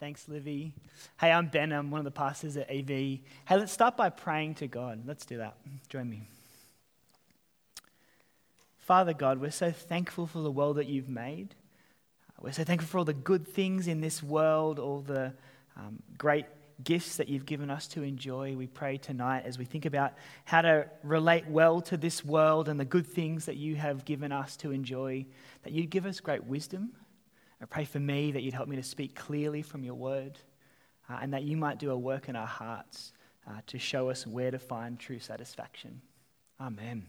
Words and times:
Thanks, 0.00 0.28
Livy. 0.28 0.74
Hey, 1.20 1.30
I'm 1.30 1.46
Ben. 1.46 1.72
I'm 1.72 1.90
one 1.92 2.00
of 2.00 2.04
the 2.04 2.10
pastors 2.10 2.56
at 2.56 2.68
EV. 2.68 2.88
Hey, 2.88 3.20
let's 3.50 3.72
start 3.72 3.96
by 3.96 4.10
praying 4.10 4.56
to 4.56 4.66
God. 4.66 5.04
Let's 5.06 5.24
do 5.24 5.38
that. 5.38 5.56
Join 5.88 6.10
me. 6.10 6.22
Father 8.78 9.14
God, 9.14 9.40
we're 9.40 9.52
so 9.52 9.70
thankful 9.70 10.26
for 10.26 10.40
the 10.40 10.50
world 10.50 10.76
that 10.76 10.86
you've 10.86 11.08
made. 11.08 11.54
We're 12.40 12.52
so 12.52 12.64
thankful 12.64 12.88
for 12.88 12.98
all 12.98 13.04
the 13.04 13.14
good 13.14 13.46
things 13.46 13.86
in 13.86 14.00
this 14.00 14.20
world, 14.20 14.80
all 14.80 15.00
the 15.00 15.32
um, 15.76 16.02
great 16.18 16.46
gifts 16.82 17.16
that 17.16 17.28
you've 17.28 17.46
given 17.46 17.70
us 17.70 17.86
to 17.88 18.02
enjoy. 18.02 18.56
We 18.56 18.66
pray 18.66 18.98
tonight 18.98 19.44
as 19.46 19.58
we 19.58 19.64
think 19.64 19.86
about 19.86 20.14
how 20.44 20.62
to 20.62 20.86
relate 21.04 21.46
well 21.46 21.80
to 21.82 21.96
this 21.96 22.24
world 22.24 22.68
and 22.68 22.80
the 22.80 22.84
good 22.84 23.06
things 23.06 23.46
that 23.46 23.56
you 23.56 23.76
have 23.76 24.04
given 24.04 24.32
us 24.32 24.56
to 24.56 24.72
enjoy, 24.72 25.24
that 25.62 25.72
you'd 25.72 25.90
give 25.90 26.04
us 26.04 26.18
great 26.18 26.44
wisdom 26.44 26.90
I 27.64 27.66
pray 27.66 27.86
for 27.86 27.98
me 27.98 28.32
that 28.32 28.42
you'd 28.42 28.52
help 28.52 28.68
me 28.68 28.76
to 28.76 28.82
speak 28.82 29.14
clearly 29.14 29.62
from 29.62 29.84
your 29.84 29.94
word 29.94 30.38
uh, 31.08 31.16
and 31.22 31.32
that 31.32 31.44
you 31.44 31.56
might 31.56 31.78
do 31.78 31.92
a 31.92 31.96
work 31.96 32.28
in 32.28 32.36
our 32.36 32.46
hearts 32.46 33.14
uh, 33.48 33.52
to 33.68 33.78
show 33.78 34.10
us 34.10 34.26
where 34.26 34.50
to 34.50 34.58
find 34.58 35.00
true 35.00 35.18
satisfaction. 35.18 36.02
Amen. 36.60 37.06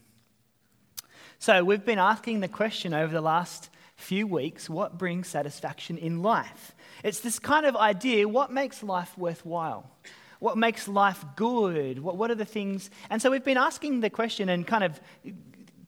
So, 1.40 1.66
we've 1.66 1.84
been 1.84 2.00
asking 2.00 2.40
the 2.40 2.48
question 2.48 2.94
over 2.94 3.12
the 3.12 3.20
last 3.20 3.70
few 3.98 4.28
weeks 4.28 4.70
what 4.70 4.98
brings 4.98 5.28
satisfaction 5.28 5.98
in 5.98 6.22
life? 6.22 6.74
It's 7.04 7.20
this 7.20 7.38
kind 7.38 7.66
of 7.66 7.76
idea 7.76 8.26
what 8.26 8.50
makes 8.50 8.82
life 8.82 9.18
worthwhile? 9.18 9.92
What 10.40 10.58
makes 10.58 10.88
life 10.88 11.26
good? 11.36 12.00
What, 12.00 12.16
what 12.16 12.32
are 12.32 12.36
the 12.36 12.46
things? 12.46 12.90
And 13.10 13.22
so 13.22 13.30
we've 13.30 13.44
been 13.44 13.58
asking 13.58 14.00
the 14.00 14.10
question 14.10 14.48
and 14.48 14.66
kind 14.66 14.86
of 14.86 15.02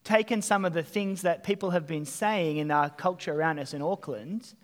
taken 0.08 0.40
some 0.40 0.64
of 0.64 0.72
the 0.72 0.82
things 0.82 1.20
that 1.22 1.44
people 1.44 1.70
have 1.70 1.86
been 1.86 2.06
saying 2.06 2.56
in 2.56 2.70
our 2.70 2.88
culture 2.88 3.34
around 3.34 3.58
us 3.58 3.74
in 3.74 3.82
Auckland 3.82 4.54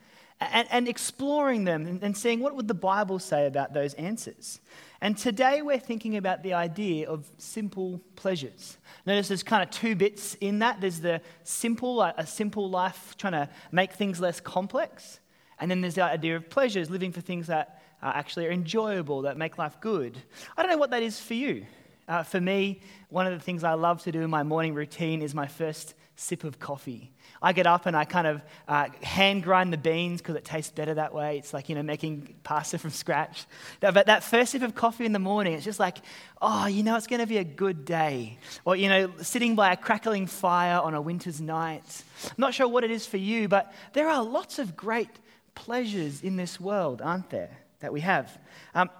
and, 0.41 0.66
and 0.71 0.89
exploring 0.89 1.65
them 1.65 2.01
and, 2.02 2.16
seeing 2.16 2.41
what 2.41 2.57
would 2.57 2.66
the 2.66 2.73
Bible 2.73 3.19
say 3.19 3.47
about 3.47 3.75
those 3.75 3.93
answers. 3.95 4.61
And 5.02 5.18
today 5.18 5.60
we're 5.60 5.79
thinking 5.79 6.16
about 6.16 6.43
the 6.43 6.55
idea 6.55 7.10
of 7.10 7.30
simple 7.37 8.01
pleasures. 8.16 8.79
Notice 9.05 9.29
there's 9.29 9.43
kind 9.43 9.63
of 9.63 9.71
two 9.71 9.95
bits 9.95 10.35
in 10.41 10.60
that. 10.60 10.80
There's 10.80 11.01
the 11.01 11.21
simple, 11.43 12.01
a 12.01 12.27
simple 12.27 12.71
life, 12.71 13.15
trying 13.18 13.35
to 13.35 13.51
make 13.71 13.93
things 13.93 14.21
less 14.21 14.40
complex. 14.40 15.21
And 15.61 15.71
then 15.71 15.83
there's 15.83 15.96
the 15.96 16.05
idea 16.05 16.37
of 16.37 16.49
pleasures, 16.49 16.88
living 16.88 17.13
for 17.13 17.21
things 17.21 17.49
that 17.49 17.83
uh, 18.02 18.13
actually 18.15 18.46
are 18.46 18.51
enjoyable, 18.51 19.23
that 19.23 19.37
make 19.37 19.59
life 19.59 19.79
good. 19.80 20.16
I 20.57 20.63
don't 20.63 20.71
know 20.71 20.79
what 20.79 20.90
that 20.90 21.02
is 21.02 21.21
for 21.21 21.35
you. 21.35 21.66
Uh, 22.07 22.23
for 22.23 22.41
me, 22.41 22.80
one 23.09 23.27
of 23.27 23.33
the 23.33 23.41
things 23.41 23.65
I 23.65 23.74
love 23.74 24.02
to 24.02 24.13
do 24.13 24.23
in 24.23 24.30
my 24.30 24.43
morning 24.43 24.74
routine 24.74 25.23
is 25.23 25.35
my 25.35 25.47
first 25.47 25.95
sip 26.16 26.45
of 26.45 26.59
coffee. 26.59 27.11
I 27.43 27.52
get 27.52 27.66
up 27.66 27.87
and 27.87 27.96
I 27.96 28.05
kind 28.05 28.27
of 28.27 28.43
uh, 28.69 28.88
hand 29.02 29.43
grind 29.43 29.73
the 29.73 29.77
beans 29.77 30.21
because 30.21 30.37
it 30.37 30.45
tastes 30.45 30.71
better 30.71 30.95
that 30.95 31.13
way. 31.13 31.38
It's 31.38 31.52
like, 31.52 31.69
you 31.69 31.74
know, 31.74 31.83
making 31.83 32.35
pasta 32.43 32.79
from 32.79 32.91
scratch. 33.02 33.46
But 33.80 34.07
that 34.07 34.23
first 34.23 34.52
sip 34.52 34.63
of 34.63 34.74
coffee 34.74 35.05
in 35.05 35.13
the 35.13 35.19
morning, 35.19 35.55
it's 35.55 35.65
just 35.65 35.80
like, 35.80 35.99
oh, 36.41 36.66
you 36.66 36.83
know, 36.83 36.96
it's 36.96 37.07
going 37.07 37.21
to 37.21 37.27
be 37.27 37.38
a 37.38 37.45
good 37.45 37.85
day. 37.85 38.39
Or, 38.65 38.77
you 38.77 38.89
know, 38.89 39.11
sitting 39.21 39.57
by 39.57 39.73
a 39.73 39.77
crackling 39.77 40.27
fire 40.27 40.80
on 40.80 40.95
a 40.95 41.01
winter's 41.01 41.41
night. 41.41 42.02
I'm 42.24 42.30
not 42.39 42.55
sure 42.55 42.68
what 42.68 42.85
it 42.85 42.91
is 42.91 43.07
for 43.07 43.16
you, 43.16 43.49
but 43.49 43.73
there 43.93 44.09
are 44.09 44.23
lots 44.23 44.59
of 44.59 44.77
great 44.77 45.11
pleasures 45.55 46.23
in 46.23 46.37
this 46.37 46.61
world, 46.61 47.02
aren't 47.02 47.30
there, 47.30 47.57
that 47.80 47.93
we 47.93 48.01
have. 48.01 48.39
Um, 48.74 48.91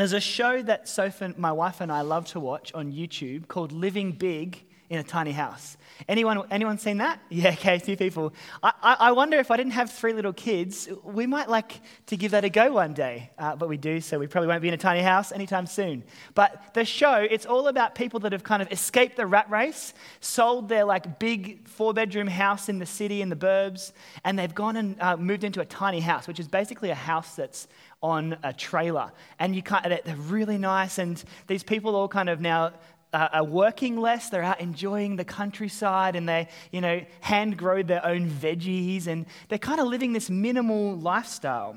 there's 0.00 0.12
a 0.12 0.20
show 0.20 0.62
that 0.62 0.88
Sophie, 0.88 1.34
my 1.36 1.52
wife, 1.52 1.80
and 1.80 1.92
I 1.92 2.00
love 2.00 2.26
to 2.26 2.40
watch 2.40 2.72
on 2.74 2.92
YouTube 2.92 3.48
called 3.48 3.72
Living 3.72 4.12
Big 4.12 4.64
in 4.90 4.98
a 4.98 5.02
Tiny 5.02 5.32
House. 5.32 5.76
Anyone, 6.08 6.42
anyone 6.50 6.78
seen 6.78 6.98
that? 6.98 7.20
Yeah, 7.30 7.50
okay, 7.50 7.76
a 7.76 7.80
few 7.80 7.96
people. 7.96 8.32
I, 8.62 8.96
I, 9.00 9.12
wonder 9.12 9.38
if 9.38 9.50
I 9.50 9.56
didn't 9.56 9.72
have 9.72 9.90
three 9.90 10.12
little 10.12 10.32
kids, 10.32 10.88
we 11.02 11.26
might 11.26 11.48
like 11.48 11.80
to 12.06 12.16
give 12.16 12.30
that 12.30 12.44
a 12.44 12.48
go 12.48 12.72
one 12.72 12.94
day. 12.94 13.30
Uh, 13.38 13.56
but 13.56 13.68
we 13.68 13.76
do, 13.76 14.00
so 14.00 14.18
we 14.18 14.28
probably 14.28 14.48
won't 14.48 14.62
be 14.62 14.68
in 14.68 14.74
a 14.74 14.78
tiny 14.78 15.02
house 15.02 15.32
anytime 15.32 15.66
soon. 15.66 16.04
But 16.34 16.74
the 16.74 16.84
show, 16.84 17.26
it's 17.28 17.44
all 17.44 17.66
about 17.66 17.94
people 17.94 18.20
that 18.20 18.32
have 18.32 18.44
kind 18.44 18.62
of 18.62 18.70
escaped 18.70 19.16
the 19.16 19.26
rat 19.26 19.50
race, 19.50 19.94
sold 20.20 20.68
their 20.68 20.84
like 20.84 21.18
big 21.18 21.66
four 21.66 21.92
bedroom 21.92 22.28
house 22.28 22.68
in 22.68 22.78
the 22.78 22.86
city, 22.86 23.20
in 23.20 23.30
the 23.30 23.36
burbs, 23.36 23.92
and 24.24 24.38
they've 24.38 24.54
gone 24.54 24.76
and 24.76 25.00
uh, 25.00 25.16
moved 25.16 25.42
into 25.42 25.60
a 25.60 25.66
tiny 25.66 26.00
house, 26.00 26.28
which 26.28 26.38
is 26.38 26.46
basically 26.46 26.90
a 26.90 26.94
house 26.94 27.34
that's 27.34 27.66
on 28.04 28.36
a 28.42 28.52
trailer. 28.52 29.10
And 29.38 29.56
you 29.56 29.62
can't, 29.62 29.82
they're 29.82 30.16
really 30.16 30.58
nice. 30.58 30.98
And 30.98 31.24
these 31.46 31.62
people 31.62 31.96
all 31.96 32.06
kind 32.06 32.28
of 32.28 32.38
now 32.38 32.74
uh, 33.14 33.28
are 33.32 33.44
working 33.44 33.96
less. 33.98 34.28
They're 34.28 34.42
out 34.42 34.60
enjoying 34.60 35.16
the 35.16 35.24
countryside 35.24 36.14
and 36.14 36.28
they, 36.28 36.48
you 36.70 36.82
know, 36.82 37.00
hand 37.22 37.56
grow 37.56 37.82
their 37.82 38.04
own 38.04 38.28
veggies. 38.28 39.06
And 39.06 39.24
they're 39.48 39.58
kind 39.58 39.80
of 39.80 39.86
living 39.86 40.12
this 40.12 40.28
minimal 40.28 40.98
lifestyle. 40.98 41.76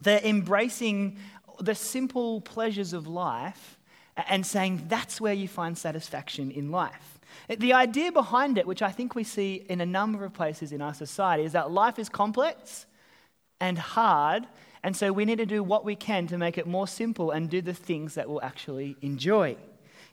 They're 0.00 0.20
embracing 0.22 1.18
the 1.60 1.74
simple 1.74 2.40
pleasures 2.42 2.92
of 2.92 3.08
life 3.08 3.76
and 4.28 4.46
saying 4.46 4.84
that's 4.86 5.20
where 5.20 5.34
you 5.34 5.48
find 5.48 5.76
satisfaction 5.76 6.52
in 6.52 6.70
life. 6.70 7.18
The 7.48 7.72
idea 7.72 8.12
behind 8.12 8.56
it, 8.56 8.68
which 8.68 8.82
I 8.82 8.92
think 8.92 9.16
we 9.16 9.24
see 9.24 9.66
in 9.68 9.80
a 9.80 9.86
number 9.86 10.24
of 10.24 10.32
places 10.32 10.70
in 10.70 10.80
our 10.80 10.94
society, 10.94 11.42
is 11.42 11.52
that 11.52 11.72
life 11.72 11.98
is 11.98 12.08
complex 12.08 12.86
and 13.60 13.78
hard, 13.78 14.46
and 14.86 14.96
so 14.96 15.12
we 15.12 15.24
need 15.24 15.38
to 15.38 15.46
do 15.46 15.64
what 15.64 15.84
we 15.84 15.96
can 15.96 16.28
to 16.28 16.38
make 16.38 16.58
it 16.58 16.64
more 16.64 16.86
simple 16.86 17.32
and 17.32 17.50
do 17.50 17.60
the 17.60 17.74
things 17.74 18.14
that 18.14 18.30
we'll 18.30 18.40
actually 18.40 18.96
enjoy. 19.02 19.56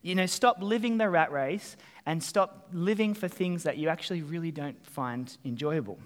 You 0.01 0.15
know, 0.15 0.25
stop 0.25 0.63
living 0.63 0.97
the 0.97 1.11
rat 1.11 1.31
race 1.31 1.77
and 2.07 2.23
stop 2.23 2.69
living 2.73 3.13
for 3.13 3.27
things 3.27 3.61
that 3.63 3.77
you 3.77 3.89
actually 3.89 4.23
really 4.23 4.49
don't 4.49 4.83
find 4.83 5.37
enjoyable. 5.45 5.99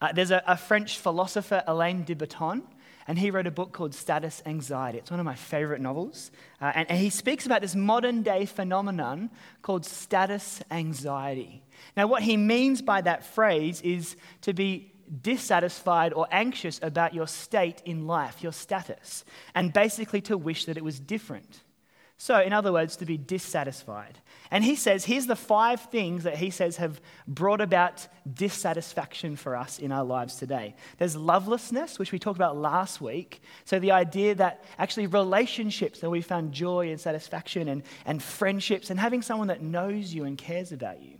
Uh, 0.00 0.12
there's 0.12 0.30
a, 0.30 0.42
a, 0.46 0.56
French 0.56 0.96
philosopher, 0.96 1.62
Alain 1.66 2.04
de 2.04 2.14
Botton, 2.14 2.62
and 3.06 3.18
he 3.18 3.30
wrote 3.30 3.46
a 3.46 3.50
book 3.50 3.72
called 3.72 3.94
Status 3.94 4.42
Anxiety. 4.46 4.96
It's 4.96 5.10
one 5.10 5.20
of 5.20 5.26
my 5.26 5.34
favorite 5.34 5.82
novels. 5.82 6.30
Uh, 6.62 6.72
and, 6.74 6.90
and 6.90 6.98
he 6.98 7.10
speaks 7.10 7.44
about 7.44 7.60
this 7.60 7.74
modern 7.74 8.22
day 8.22 8.46
phenomenon 8.46 9.28
called 9.60 9.84
status 9.84 10.62
anxiety. 10.70 11.62
Now, 11.98 12.06
what 12.06 12.22
he 12.22 12.38
means 12.38 12.80
by 12.80 13.02
that 13.02 13.26
phrase 13.26 13.82
is 13.82 14.16
to 14.40 14.54
be 14.54 14.94
dissatisfied 15.22 16.12
or 16.12 16.26
anxious 16.30 16.80
about 16.82 17.14
your 17.14 17.26
state 17.26 17.82
in 17.84 18.06
life, 18.06 18.42
your 18.42 18.52
status, 18.52 19.24
and 19.54 19.72
basically 19.72 20.20
to 20.22 20.36
wish 20.36 20.64
that 20.66 20.76
it 20.76 20.84
was 20.84 21.00
different. 21.00 21.62
So, 22.20 22.40
in 22.40 22.52
other 22.52 22.72
words, 22.72 22.96
to 22.96 23.06
be 23.06 23.16
dissatisfied. 23.16 24.18
And 24.50 24.64
he 24.64 24.74
says, 24.74 25.04
here's 25.04 25.26
the 25.26 25.36
five 25.36 25.82
things 25.82 26.24
that 26.24 26.36
he 26.36 26.50
says 26.50 26.78
have 26.78 27.00
brought 27.28 27.60
about 27.60 28.08
dissatisfaction 28.34 29.36
for 29.36 29.54
us 29.54 29.78
in 29.78 29.92
our 29.92 30.02
lives 30.02 30.34
today. 30.34 30.74
There's 30.98 31.14
lovelessness, 31.14 31.96
which 31.96 32.10
we 32.10 32.18
talked 32.18 32.36
about 32.36 32.56
last 32.56 33.00
week. 33.00 33.40
So, 33.64 33.78
the 33.78 33.92
idea 33.92 34.34
that 34.34 34.64
actually 34.80 35.06
relationships 35.06 36.00
that 36.00 36.10
we 36.10 36.20
found 36.20 36.50
joy 36.50 36.90
and 36.90 37.00
satisfaction 37.00 37.68
and, 37.68 37.84
and 38.04 38.20
friendships 38.20 38.90
and 38.90 38.98
having 38.98 39.22
someone 39.22 39.46
that 39.46 39.62
knows 39.62 40.12
you 40.12 40.24
and 40.24 40.36
cares 40.36 40.72
about 40.72 41.00
you. 41.00 41.18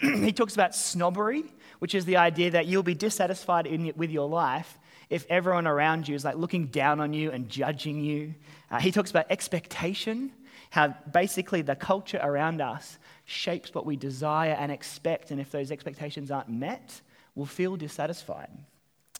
he 0.00 0.32
talks 0.32 0.54
about 0.54 0.74
snobbery, 0.74 1.44
which 1.80 1.94
is 1.94 2.04
the 2.04 2.16
idea 2.16 2.52
that 2.52 2.66
you'll 2.66 2.82
be 2.82 2.94
dissatisfied 2.94 3.66
in, 3.66 3.92
with 3.96 4.10
your 4.10 4.28
life 4.28 4.78
if 5.10 5.26
everyone 5.28 5.66
around 5.66 6.06
you 6.06 6.14
is 6.14 6.24
like 6.24 6.36
looking 6.36 6.66
down 6.66 7.00
on 7.00 7.12
you 7.12 7.32
and 7.32 7.48
judging 7.48 8.00
you. 8.00 8.34
Uh, 8.70 8.78
he 8.78 8.92
talks 8.92 9.10
about 9.10 9.26
expectation, 9.28 10.32
how 10.70 10.94
basically 11.12 11.62
the 11.62 11.74
culture 11.74 12.20
around 12.22 12.60
us 12.60 12.98
shapes 13.24 13.74
what 13.74 13.84
we 13.84 13.96
desire 13.96 14.52
and 14.52 14.70
expect, 14.70 15.32
and 15.32 15.40
if 15.40 15.50
those 15.50 15.72
expectations 15.72 16.30
aren't 16.30 16.48
met, 16.48 17.00
we'll 17.34 17.46
feel 17.46 17.76
dissatisfied. 17.76 18.50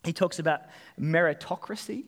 He 0.04 0.12
talks 0.12 0.38
about 0.38 0.60
meritocracy, 0.98 2.04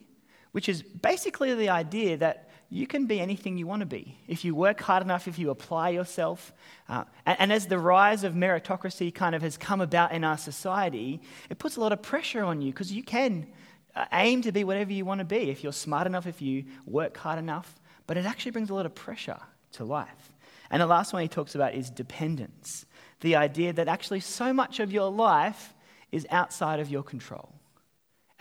which 0.52 0.68
is 0.68 0.82
basically 0.82 1.54
the 1.54 1.70
idea 1.70 2.16
that 2.18 2.50
you 2.72 2.86
can 2.86 3.04
be 3.04 3.20
anything 3.20 3.58
you 3.58 3.66
want 3.66 3.80
to 3.80 3.86
be. 3.86 4.16
If 4.26 4.46
you 4.46 4.54
work 4.54 4.80
hard 4.80 5.02
enough, 5.02 5.28
if 5.28 5.38
you 5.38 5.50
apply 5.50 5.90
yourself. 5.90 6.54
Uh, 6.88 7.04
and, 7.26 7.40
and, 7.40 7.52
as 7.52 7.66
the 7.66 7.78
rise 7.78 8.24
of 8.24 8.32
meritocracy 8.32 9.14
kind 9.14 9.34
of 9.34 9.42
has 9.42 9.58
come 9.58 9.82
about 9.82 10.12
in 10.12 10.24
our 10.24 10.38
society, 10.38 11.20
it 11.50 11.58
puts 11.58 11.76
a 11.76 11.80
lot 11.80 11.92
of 11.92 12.00
pressure 12.00 12.42
on 12.42 12.62
you 12.62 12.72
because 12.72 12.90
you 12.90 13.02
can 13.02 13.46
uh, 13.94 14.06
aim 14.12 14.40
to 14.40 14.52
be 14.52 14.64
whatever 14.64 14.90
you 14.90 15.04
want 15.04 15.18
to 15.18 15.24
be 15.26 15.50
if 15.50 15.62
you're 15.62 15.70
smart 15.70 16.06
enough, 16.06 16.26
if 16.26 16.40
you 16.40 16.64
work 16.86 17.14
hard 17.18 17.38
enough. 17.38 17.78
But 18.06 18.16
it 18.16 18.24
actually 18.24 18.52
brings 18.52 18.70
a 18.70 18.74
lot 18.74 18.86
of 18.86 18.94
pressure 18.94 19.40
to 19.72 19.84
life. 19.84 20.32
And 20.70 20.80
the 20.80 20.86
last 20.86 21.12
one 21.12 21.20
he 21.20 21.28
talks 21.28 21.54
about 21.54 21.74
is 21.74 21.90
dependence 21.90 22.86
the 23.20 23.36
idea 23.36 23.72
that 23.74 23.86
actually 23.86 24.20
so 24.20 24.52
much 24.52 24.80
of 24.80 24.92
your 24.92 25.10
life 25.10 25.74
is 26.10 26.26
outside 26.30 26.80
of 26.80 26.90
your 26.90 27.02
control. 27.02 27.52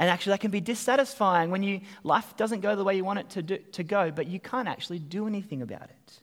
And 0.02 0.10
actually, 0.10 0.32
that 0.32 0.40
can 0.40 0.50
be 0.50 0.62
dissatisfying 0.62 1.52
when 1.52 1.62
you, 1.62 1.82
life 2.04 2.36
doesn't 2.36 2.62
go 2.62 2.76
the 2.76 2.84
way 2.84 2.96
you 2.96 3.06
want 3.06 3.20
it 3.20 3.30
to, 3.30 3.44
do, 3.44 3.58
to 3.58 3.84
go, 3.84 4.10
but 4.10 4.26
you 4.26 4.40
can't 4.40 4.68
actually 4.68 4.98
do 4.98 5.28
anything 5.28 5.62
about 5.62 5.84
it. 5.84 6.22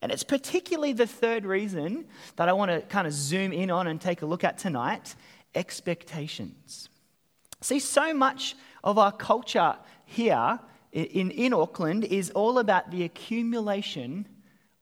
And 0.00 0.12
it's 0.12 0.22
particularly 0.22 0.92
the 0.92 1.08
third 1.08 1.44
reason 1.44 2.04
that 2.36 2.48
I 2.48 2.52
want 2.52 2.70
to 2.70 2.80
kind 2.82 3.08
of 3.08 3.12
zoom 3.12 3.52
in 3.52 3.72
on 3.72 3.88
and 3.88 4.00
take 4.00 4.22
a 4.22 4.26
look 4.26 4.44
at 4.44 4.56
tonight 4.56 5.16
expectations. 5.56 6.90
See, 7.60 7.80
so 7.80 8.14
much 8.14 8.54
of 8.84 8.98
our 8.98 9.10
culture 9.10 9.74
here 10.04 10.60
in, 10.92 11.32
in 11.32 11.52
Auckland 11.52 12.04
is 12.04 12.30
all 12.30 12.60
about 12.60 12.92
the 12.92 13.02
accumulation 13.02 14.28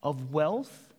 of 0.03 0.35
wealth 0.35 0.93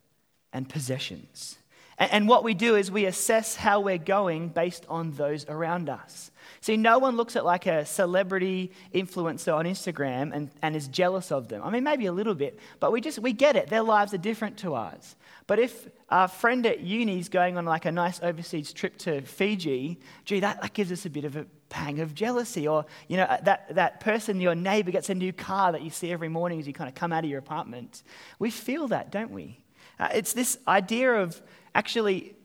and 0.54 0.68
possessions. 0.68 1.57
And 2.00 2.28
what 2.28 2.44
we 2.44 2.54
do 2.54 2.76
is 2.76 2.92
we 2.92 3.06
assess 3.06 3.56
how 3.56 3.80
we're 3.80 3.98
going 3.98 4.50
based 4.50 4.86
on 4.88 5.12
those 5.14 5.48
around 5.48 5.90
us. 5.90 6.30
See, 6.62 6.78
no 6.78 7.00
one 7.00 7.18
looks 7.18 7.36
at 7.36 7.44
like 7.44 7.66
a 7.66 7.86
celebrity 7.86 8.72
influencer 8.94 9.56
on 9.56 9.66
Instagram 9.66 10.32
and, 10.34 10.52
and 10.62 10.76
is 10.76 10.88
jealous 10.88 11.32
of 11.32 11.48
them. 11.48 11.64
I 11.64 11.72
mean, 11.72 11.84
maybe 11.84 12.06
a 12.06 12.12
little 12.12 12.36
bit, 12.36 12.60
but 12.80 12.92
we 12.92 13.02
just, 13.02 13.20
we 13.20 13.34
get 13.34 13.56
it. 13.56 13.68
Their 13.70 13.82
lives 13.82 14.14
are 14.14 14.20
different 14.20 14.58
to 14.58 14.76
ours. 14.76 15.16
But 15.48 15.60
if 15.60 15.88
our 16.10 16.28
friend 16.28 16.66
at 16.66 16.82
uni 16.82 17.20
is 17.20 17.30
going 17.30 17.58
on 17.58 17.66
like 17.66 17.86
a 17.86 17.92
nice 17.92 18.22
overseas 18.22 18.74
trip 18.74 18.98
to 19.00 19.22
Fiji, 19.22 20.00
gee, 20.26 20.40
that, 20.42 20.62
that 20.62 20.74
gives 20.74 20.92
us 20.92 21.06
a 21.06 21.10
bit 21.10 21.26
of 21.26 21.36
a 21.36 21.46
pang 21.70 22.00
of 22.00 22.14
jealousy. 22.14 22.68
Or, 22.68 22.86
you 23.08 23.18
know, 23.18 23.26
that, 23.44 23.74
that 23.74 24.02
person, 24.02 24.40
your 24.40 24.56
neighbor, 24.56 24.92
gets 24.92 25.10
a 25.10 25.16
new 25.16 25.34
car 25.34 25.72
that 25.72 25.82
you 25.82 25.90
see 25.90 26.12
every 26.12 26.30
morning 26.30 26.60
as 26.60 26.68
you 26.68 26.74
kind 26.74 26.90
of 26.90 26.96
come 26.96 27.12
out 27.12 27.24
of 27.24 27.30
your 27.30 27.40
apartment. 27.40 28.04
We 28.40 28.52
feel 28.52 28.88
that, 28.90 29.12
don't 29.12 29.32
we? 29.32 29.60
Uh, 30.00 30.10
it's 30.14 30.34
this 30.34 30.60
idea 30.68 31.14
of 31.14 31.42
actually 31.78 32.36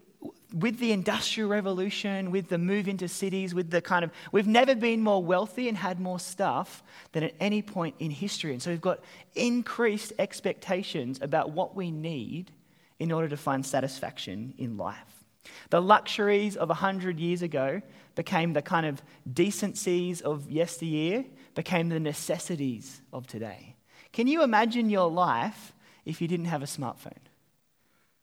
with 0.53 0.79
the 0.79 0.93
industrial 0.93 1.49
revolution, 1.49 2.31
with 2.31 2.49
the 2.51 2.59
move 2.59 2.87
into 2.87 3.09
cities, 3.09 3.55
with 3.55 3.71
the 3.71 3.81
kind 3.81 4.05
of, 4.05 4.11
we've 4.31 4.47
never 4.47 4.75
been 4.75 5.01
more 5.01 5.25
wealthy 5.25 5.69
and 5.69 5.79
had 5.79 5.99
more 5.99 6.21
stuff 6.21 6.83
than 7.13 7.25
at 7.25 7.35
any 7.41 7.63
point 7.63 7.95
in 7.99 8.11
history. 8.11 8.53
And 8.53 8.63
so 8.63 8.71
we've 8.71 8.81
got 8.81 9.01
increased 9.35 10.13
expectations 10.19 11.19
about 11.23 11.53
what 11.53 11.75
we 11.75 11.91
need 11.91 12.53
in 12.99 13.11
order 13.11 13.29
to 13.29 13.37
find 13.39 13.65
satisfaction 13.65 14.53
in 14.59 14.77
life. 14.77 15.25
The 15.71 15.81
luxuries 15.81 16.55
of 16.55 16.69
100 16.69 17.19
years 17.19 17.41
ago 17.41 17.81
became 18.15 18.53
the 18.53 18.61
kind 18.61 18.85
of 18.85 19.03
decencies 19.33 20.21
of 20.21 20.51
yesteryear, 20.51 21.25
became 21.55 21.89
the 21.89 21.99
necessities 21.99 23.01
of 23.15 23.27
today. 23.27 23.77
Can 24.13 24.27
you 24.27 24.43
imagine 24.43 24.91
your 24.91 25.11
life 25.11 25.73
if 26.05 26.21
you 26.21 26.29
didn't 26.29 26.47
have 26.47 26.63
a 26.63 26.67
smartphone? 26.67 27.32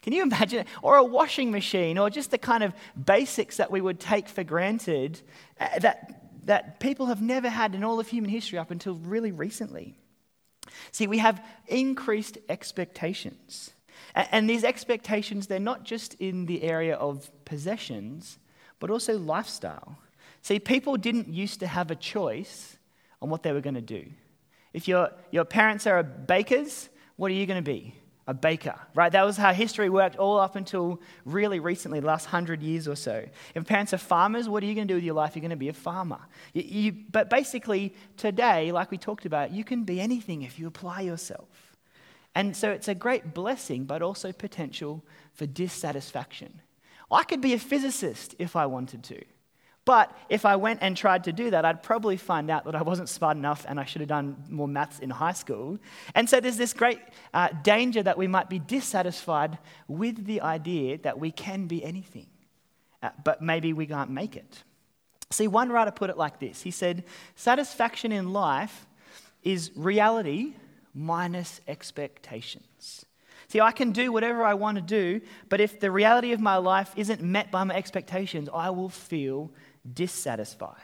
Can 0.09 0.15
you 0.15 0.23
imagine? 0.23 0.65
Or 0.81 0.97
a 0.97 1.03
washing 1.03 1.51
machine, 1.51 1.99
or 1.99 2.09
just 2.09 2.31
the 2.31 2.39
kind 2.39 2.63
of 2.63 2.73
basics 3.05 3.57
that 3.57 3.69
we 3.69 3.79
would 3.79 3.99
take 3.99 4.27
for 4.27 4.43
granted 4.43 5.21
uh, 5.59 5.77
that, 5.77 6.23
that 6.45 6.79
people 6.79 7.05
have 7.05 7.21
never 7.21 7.47
had 7.47 7.75
in 7.75 7.83
all 7.83 7.99
of 7.99 8.07
human 8.07 8.31
history 8.31 8.57
up 8.57 8.71
until 8.71 8.95
really 8.95 9.31
recently. 9.31 9.99
See, 10.91 11.05
we 11.05 11.19
have 11.19 11.45
increased 11.67 12.39
expectations. 12.49 13.69
And 14.15 14.49
these 14.49 14.63
expectations, 14.63 15.45
they're 15.45 15.59
not 15.59 15.83
just 15.83 16.15
in 16.15 16.47
the 16.47 16.63
area 16.63 16.95
of 16.95 17.29
possessions, 17.45 18.39
but 18.79 18.89
also 18.89 19.15
lifestyle. 19.15 19.99
See, 20.41 20.57
people 20.57 20.97
didn't 20.97 21.27
used 21.27 21.59
to 21.59 21.67
have 21.67 21.91
a 21.91 21.95
choice 21.95 22.77
on 23.21 23.29
what 23.29 23.43
they 23.43 23.51
were 23.51 23.61
going 23.61 23.75
to 23.75 23.81
do. 23.81 24.07
If 24.73 24.87
your, 24.87 25.11
your 25.29 25.45
parents 25.45 25.85
are 25.85 26.01
bakers, 26.01 26.89
what 27.15 27.29
are 27.29 27.35
you 27.35 27.45
going 27.45 27.63
to 27.63 27.71
be? 27.71 27.93
A 28.29 28.33
baker, 28.33 28.75
right? 28.93 29.11
That 29.11 29.25
was 29.25 29.37
how 29.37 29.53
history 29.53 29.89
worked 29.89 30.15
all 30.17 30.39
up 30.39 30.55
until 30.55 31.01
really 31.25 31.59
recently, 31.59 31.99
last 31.99 32.27
hundred 32.27 32.61
years 32.61 32.87
or 32.87 32.95
so. 32.95 33.25
If 33.55 33.65
parents 33.65 33.91
are 33.91 33.97
farmers, 33.97 34.47
what 34.47 34.61
are 34.61 34.67
you 34.67 34.75
going 34.75 34.87
to 34.87 34.91
do 34.91 34.95
with 34.95 35.03
your 35.03 35.15
life? 35.15 35.35
You're 35.35 35.41
going 35.41 35.49
to 35.49 35.55
be 35.55 35.69
a 35.69 35.73
farmer. 35.73 36.19
You, 36.53 36.61
you, 36.61 36.95
but 37.09 37.31
basically, 37.31 37.95
today, 38.17 38.71
like 38.71 38.91
we 38.91 38.99
talked 38.99 39.25
about, 39.25 39.49
you 39.49 39.63
can 39.63 39.83
be 39.83 39.99
anything 39.99 40.43
if 40.43 40.59
you 40.59 40.67
apply 40.67 41.01
yourself. 41.01 41.75
And 42.35 42.55
so 42.55 42.69
it's 42.69 42.87
a 42.87 42.93
great 42.93 43.33
blessing, 43.33 43.85
but 43.85 44.03
also 44.03 44.31
potential 44.31 45.03
for 45.33 45.47
dissatisfaction. 45.47 46.61
I 47.11 47.23
could 47.23 47.41
be 47.41 47.53
a 47.53 47.59
physicist 47.59 48.35
if 48.37 48.55
I 48.55 48.67
wanted 48.67 49.03
to. 49.05 49.19
But 49.89 50.15
if 50.29 50.45
I 50.45 50.55
went 50.55 50.83
and 50.83 50.95
tried 50.95 51.23
to 51.23 51.33
do 51.33 51.49
that, 51.49 51.65
I'd 51.65 51.81
probably 51.81 52.15
find 52.15 52.51
out 52.51 52.65
that 52.65 52.75
I 52.75 52.83
wasn't 52.83 53.09
smart 53.09 53.37
enough 53.37 53.65
and 53.67 53.79
I 53.79 53.85
should 53.85 54.01
have 54.01 54.07
done 54.07 54.43
more 54.47 54.67
maths 54.67 54.99
in 54.99 55.09
high 55.09 55.33
school. 55.33 55.79
And 56.13 56.29
so 56.29 56.39
there's 56.39 56.57
this 56.57 56.73
great 56.73 56.99
uh, 57.33 57.49
danger 57.63 58.03
that 58.03 58.15
we 58.15 58.27
might 58.27 58.51
be 58.51 58.59
dissatisfied 58.59 59.57
with 59.87 60.27
the 60.27 60.41
idea 60.41 60.99
that 60.99 61.17
we 61.17 61.31
can 61.31 61.65
be 61.65 61.83
anything, 61.83 62.27
uh, 63.01 63.09
but 63.23 63.41
maybe 63.41 63.73
we 63.73 63.87
can't 63.87 64.11
make 64.11 64.35
it. 64.35 64.61
See, 65.31 65.47
one 65.47 65.69
writer 65.69 65.89
put 65.89 66.11
it 66.11 66.17
like 66.17 66.39
this 66.39 66.61
He 66.61 66.69
said, 66.69 67.03
Satisfaction 67.35 68.11
in 68.11 68.31
life 68.31 68.85
is 69.41 69.71
reality 69.75 70.53
minus 70.93 71.61
expectations. 71.67 73.07
See, 73.47 73.59
I 73.59 73.71
can 73.71 73.91
do 73.91 74.11
whatever 74.11 74.43
I 74.43 74.53
want 74.53 74.75
to 74.75 74.83
do, 74.83 75.21
but 75.49 75.59
if 75.59 75.79
the 75.79 75.89
reality 75.89 76.31
of 76.33 76.39
my 76.39 76.57
life 76.57 76.93
isn't 76.95 77.23
met 77.23 77.49
by 77.49 77.63
my 77.63 77.75
expectations, 77.75 78.47
I 78.53 78.69
will 78.69 78.89
feel 78.89 79.49
dissatisfied. 79.91 80.75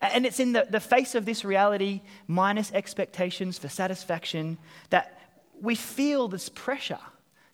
And 0.00 0.26
it's 0.26 0.40
in 0.40 0.52
the, 0.52 0.66
the 0.68 0.80
face 0.80 1.14
of 1.14 1.24
this 1.24 1.44
reality, 1.44 2.02
minus 2.26 2.72
expectations 2.72 3.58
for 3.58 3.68
satisfaction, 3.68 4.58
that 4.90 5.20
we 5.60 5.74
feel 5.74 6.28
this 6.28 6.48
pressure 6.48 6.98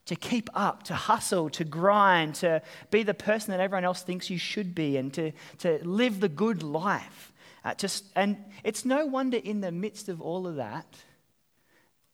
to 0.06 0.16
keep 0.16 0.50
up, 0.54 0.82
to 0.84 0.94
hustle, 0.94 1.50
to 1.50 1.64
grind, 1.64 2.34
to 2.36 2.60
be 2.90 3.02
the 3.02 3.14
person 3.14 3.52
that 3.52 3.60
everyone 3.60 3.84
else 3.84 4.02
thinks 4.02 4.30
you 4.30 4.38
should 4.38 4.74
be, 4.74 4.96
and 4.96 5.14
to, 5.14 5.30
to 5.58 5.78
live 5.84 6.18
the 6.18 6.28
good 6.28 6.62
life. 6.62 7.32
Uh, 7.64 7.74
just, 7.74 8.04
and 8.16 8.36
it's 8.64 8.84
no 8.84 9.06
wonder 9.06 9.36
in 9.36 9.60
the 9.60 9.70
midst 9.70 10.08
of 10.08 10.20
all 10.20 10.46
of 10.46 10.56
that 10.56 10.86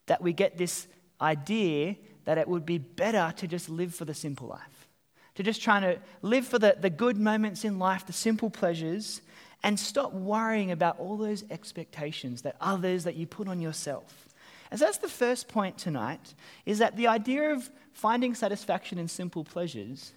that 0.06 0.20
we 0.20 0.32
get 0.32 0.58
this 0.58 0.86
idea 1.20 1.96
that 2.24 2.36
it 2.36 2.46
would 2.46 2.66
be 2.66 2.78
better 2.78 3.32
to 3.36 3.46
just 3.46 3.68
live 3.68 3.94
for 3.94 4.04
the 4.04 4.14
simple 4.14 4.48
life 4.48 4.88
to 5.36 5.42
just 5.42 5.62
trying 5.62 5.82
to 5.82 5.98
live 6.22 6.46
for 6.46 6.58
the, 6.58 6.76
the 6.78 6.90
good 6.90 7.16
moments 7.16 7.64
in 7.64 7.78
life, 7.78 8.06
the 8.06 8.12
simple 8.12 8.50
pleasures, 8.50 9.20
and 9.62 9.78
stop 9.78 10.12
worrying 10.12 10.70
about 10.70 10.98
all 10.98 11.16
those 11.16 11.44
expectations 11.50 12.42
that 12.42 12.56
others 12.60 13.04
that 13.04 13.16
you 13.16 13.26
put 13.26 13.48
on 13.48 13.60
yourself. 13.60 14.28
And 14.70 14.80
so 14.80 14.86
that's 14.86 14.98
the 14.98 15.08
first 15.08 15.48
point 15.48 15.78
tonight, 15.78 16.34
is 16.64 16.78
that 16.78 16.96
the 16.96 17.06
idea 17.06 17.52
of 17.52 17.70
finding 17.92 18.34
satisfaction 18.34 18.98
in 18.98 19.08
simple 19.08 19.44
pleasures 19.44 20.12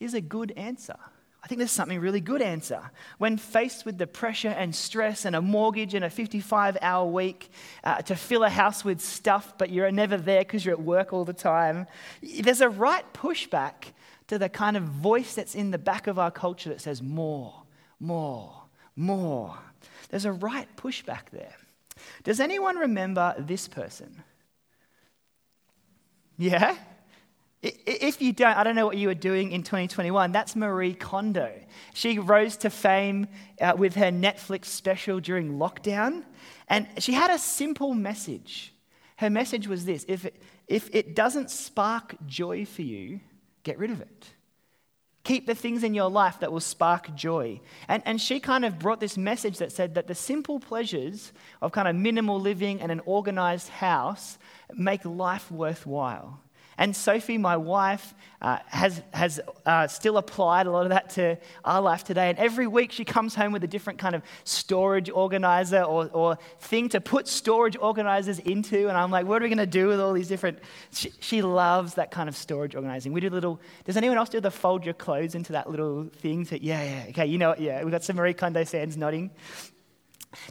is 0.00 0.14
a 0.14 0.20
good 0.20 0.52
answer. 0.56 0.96
I 1.42 1.46
think 1.46 1.58
there's 1.58 1.70
something 1.70 2.00
really 2.00 2.20
good 2.20 2.42
answer. 2.42 2.90
When 3.18 3.36
faced 3.36 3.86
with 3.86 3.96
the 3.96 4.06
pressure 4.06 4.48
and 4.48 4.74
stress 4.74 5.24
and 5.24 5.36
a 5.36 5.40
mortgage 5.40 5.94
and 5.94 6.04
a 6.04 6.10
55 6.10 6.76
hour 6.82 7.06
week 7.08 7.50
uh, 7.84 8.02
to 8.02 8.16
fill 8.16 8.42
a 8.42 8.50
house 8.50 8.84
with 8.84 9.00
stuff, 9.00 9.54
but 9.56 9.70
you're 9.70 9.90
never 9.92 10.16
there 10.16 10.40
because 10.40 10.64
you're 10.64 10.74
at 10.74 10.82
work 10.82 11.12
all 11.12 11.24
the 11.24 11.32
time, 11.32 11.86
there's 12.22 12.60
a 12.60 12.68
right 12.68 13.04
pushback 13.12 13.92
to 14.28 14.38
the 14.38 14.48
kind 14.48 14.76
of 14.76 14.84
voice 14.84 15.34
that's 15.34 15.54
in 15.54 15.70
the 15.70 15.78
back 15.78 16.06
of 16.06 16.18
our 16.18 16.30
culture 16.30 16.68
that 16.68 16.80
says 16.80 17.02
more, 17.02 17.62
more, 17.98 18.62
more. 18.94 19.58
There's 20.10 20.24
a 20.24 20.32
right 20.32 20.68
pushback 20.76 21.30
there. 21.32 21.56
Does 22.24 22.40
anyone 22.40 22.76
remember 22.76 23.34
this 23.38 23.68
person? 23.68 24.22
Yeah? 26.36 26.76
If 27.60 28.22
you 28.22 28.32
don't, 28.32 28.56
I 28.56 28.62
don't 28.62 28.76
know 28.76 28.86
what 28.86 28.98
you 28.98 29.08
were 29.08 29.14
doing 29.14 29.50
in 29.50 29.64
2021. 29.64 30.30
That's 30.30 30.54
Marie 30.54 30.94
Kondo. 30.94 31.52
She 31.92 32.18
rose 32.20 32.56
to 32.58 32.70
fame 32.70 33.26
uh, 33.60 33.74
with 33.76 33.96
her 33.96 34.12
Netflix 34.12 34.66
special 34.66 35.18
during 35.18 35.58
lockdown, 35.58 36.24
and 36.68 36.86
she 36.98 37.14
had 37.14 37.32
a 37.32 37.38
simple 37.38 37.94
message. 37.94 38.72
Her 39.16 39.28
message 39.28 39.66
was 39.66 39.84
this 39.84 40.04
if 40.06 40.24
it, 40.24 40.40
if 40.68 40.88
it 40.94 41.16
doesn't 41.16 41.50
spark 41.50 42.14
joy 42.26 42.64
for 42.64 42.82
you, 42.82 43.18
get 43.62 43.78
rid 43.78 43.90
of 43.90 44.00
it. 44.00 44.26
Keep 45.24 45.46
the 45.46 45.54
things 45.54 45.84
in 45.84 45.92
your 45.92 46.08
life 46.08 46.40
that 46.40 46.50
will 46.50 46.60
spark 46.60 47.14
joy. 47.14 47.60
And, 47.86 48.02
and 48.06 48.20
she 48.20 48.40
kind 48.40 48.64
of 48.64 48.78
brought 48.78 48.98
this 48.98 49.18
message 49.18 49.58
that 49.58 49.72
said 49.72 49.94
that 49.94 50.06
the 50.06 50.14
simple 50.14 50.58
pleasures 50.58 51.32
of 51.60 51.72
kind 51.72 51.86
of 51.86 51.94
minimal 51.94 52.40
living 52.40 52.80
and 52.80 52.90
an 52.90 53.00
organized 53.04 53.68
house 53.68 54.38
make 54.72 55.04
life 55.04 55.50
worthwhile. 55.50 56.40
And 56.78 56.94
Sophie, 56.94 57.38
my 57.38 57.56
wife, 57.56 58.14
uh, 58.40 58.58
has, 58.68 59.02
has 59.12 59.40
uh, 59.66 59.88
still 59.88 60.16
applied 60.16 60.68
a 60.68 60.70
lot 60.70 60.84
of 60.84 60.90
that 60.90 61.10
to 61.10 61.36
our 61.64 61.80
life 61.80 62.04
today. 62.04 62.30
And 62.30 62.38
every 62.38 62.68
week 62.68 62.92
she 62.92 63.04
comes 63.04 63.34
home 63.34 63.52
with 63.52 63.64
a 63.64 63.66
different 63.66 63.98
kind 63.98 64.14
of 64.14 64.22
storage 64.44 65.10
organizer 65.10 65.82
or, 65.82 66.08
or 66.12 66.38
thing 66.60 66.88
to 66.90 67.00
put 67.00 67.26
storage 67.26 67.76
organizers 67.76 68.38
into. 68.38 68.88
And 68.88 68.96
I'm 68.96 69.10
like, 69.10 69.26
what 69.26 69.42
are 69.42 69.44
we 69.44 69.48
going 69.48 69.58
to 69.58 69.66
do 69.66 69.88
with 69.88 70.00
all 70.00 70.12
these 70.12 70.28
different. 70.28 70.60
She, 70.92 71.12
she, 71.20 71.42
loves 71.42 71.94
that 71.94 72.10
kind 72.10 72.28
of 72.28 72.36
storage 72.36 72.74
organizing. 72.74 73.12
We 73.12 73.20
do 73.20 73.30
little. 73.30 73.60
Does 73.84 73.96
anyone 73.96 74.18
else 74.18 74.28
do 74.28 74.40
the 74.40 74.50
fold 74.50 74.84
your 74.84 74.94
clothes 74.94 75.34
into 75.34 75.52
that 75.52 75.70
little 75.70 76.04
thing? 76.04 76.44
To, 76.46 76.62
yeah, 76.62 76.82
yeah. 76.82 77.04
Okay, 77.10 77.26
you 77.26 77.38
know, 77.38 77.54
yeah. 77.58 77.82
We've 77.82 77.90
got 77.90 78.04
some 78.04 78.16
Marie 78.16 78.34
Kondo 78.34 78.64
fans 78.64 78.96
nodding. 78.96 79.30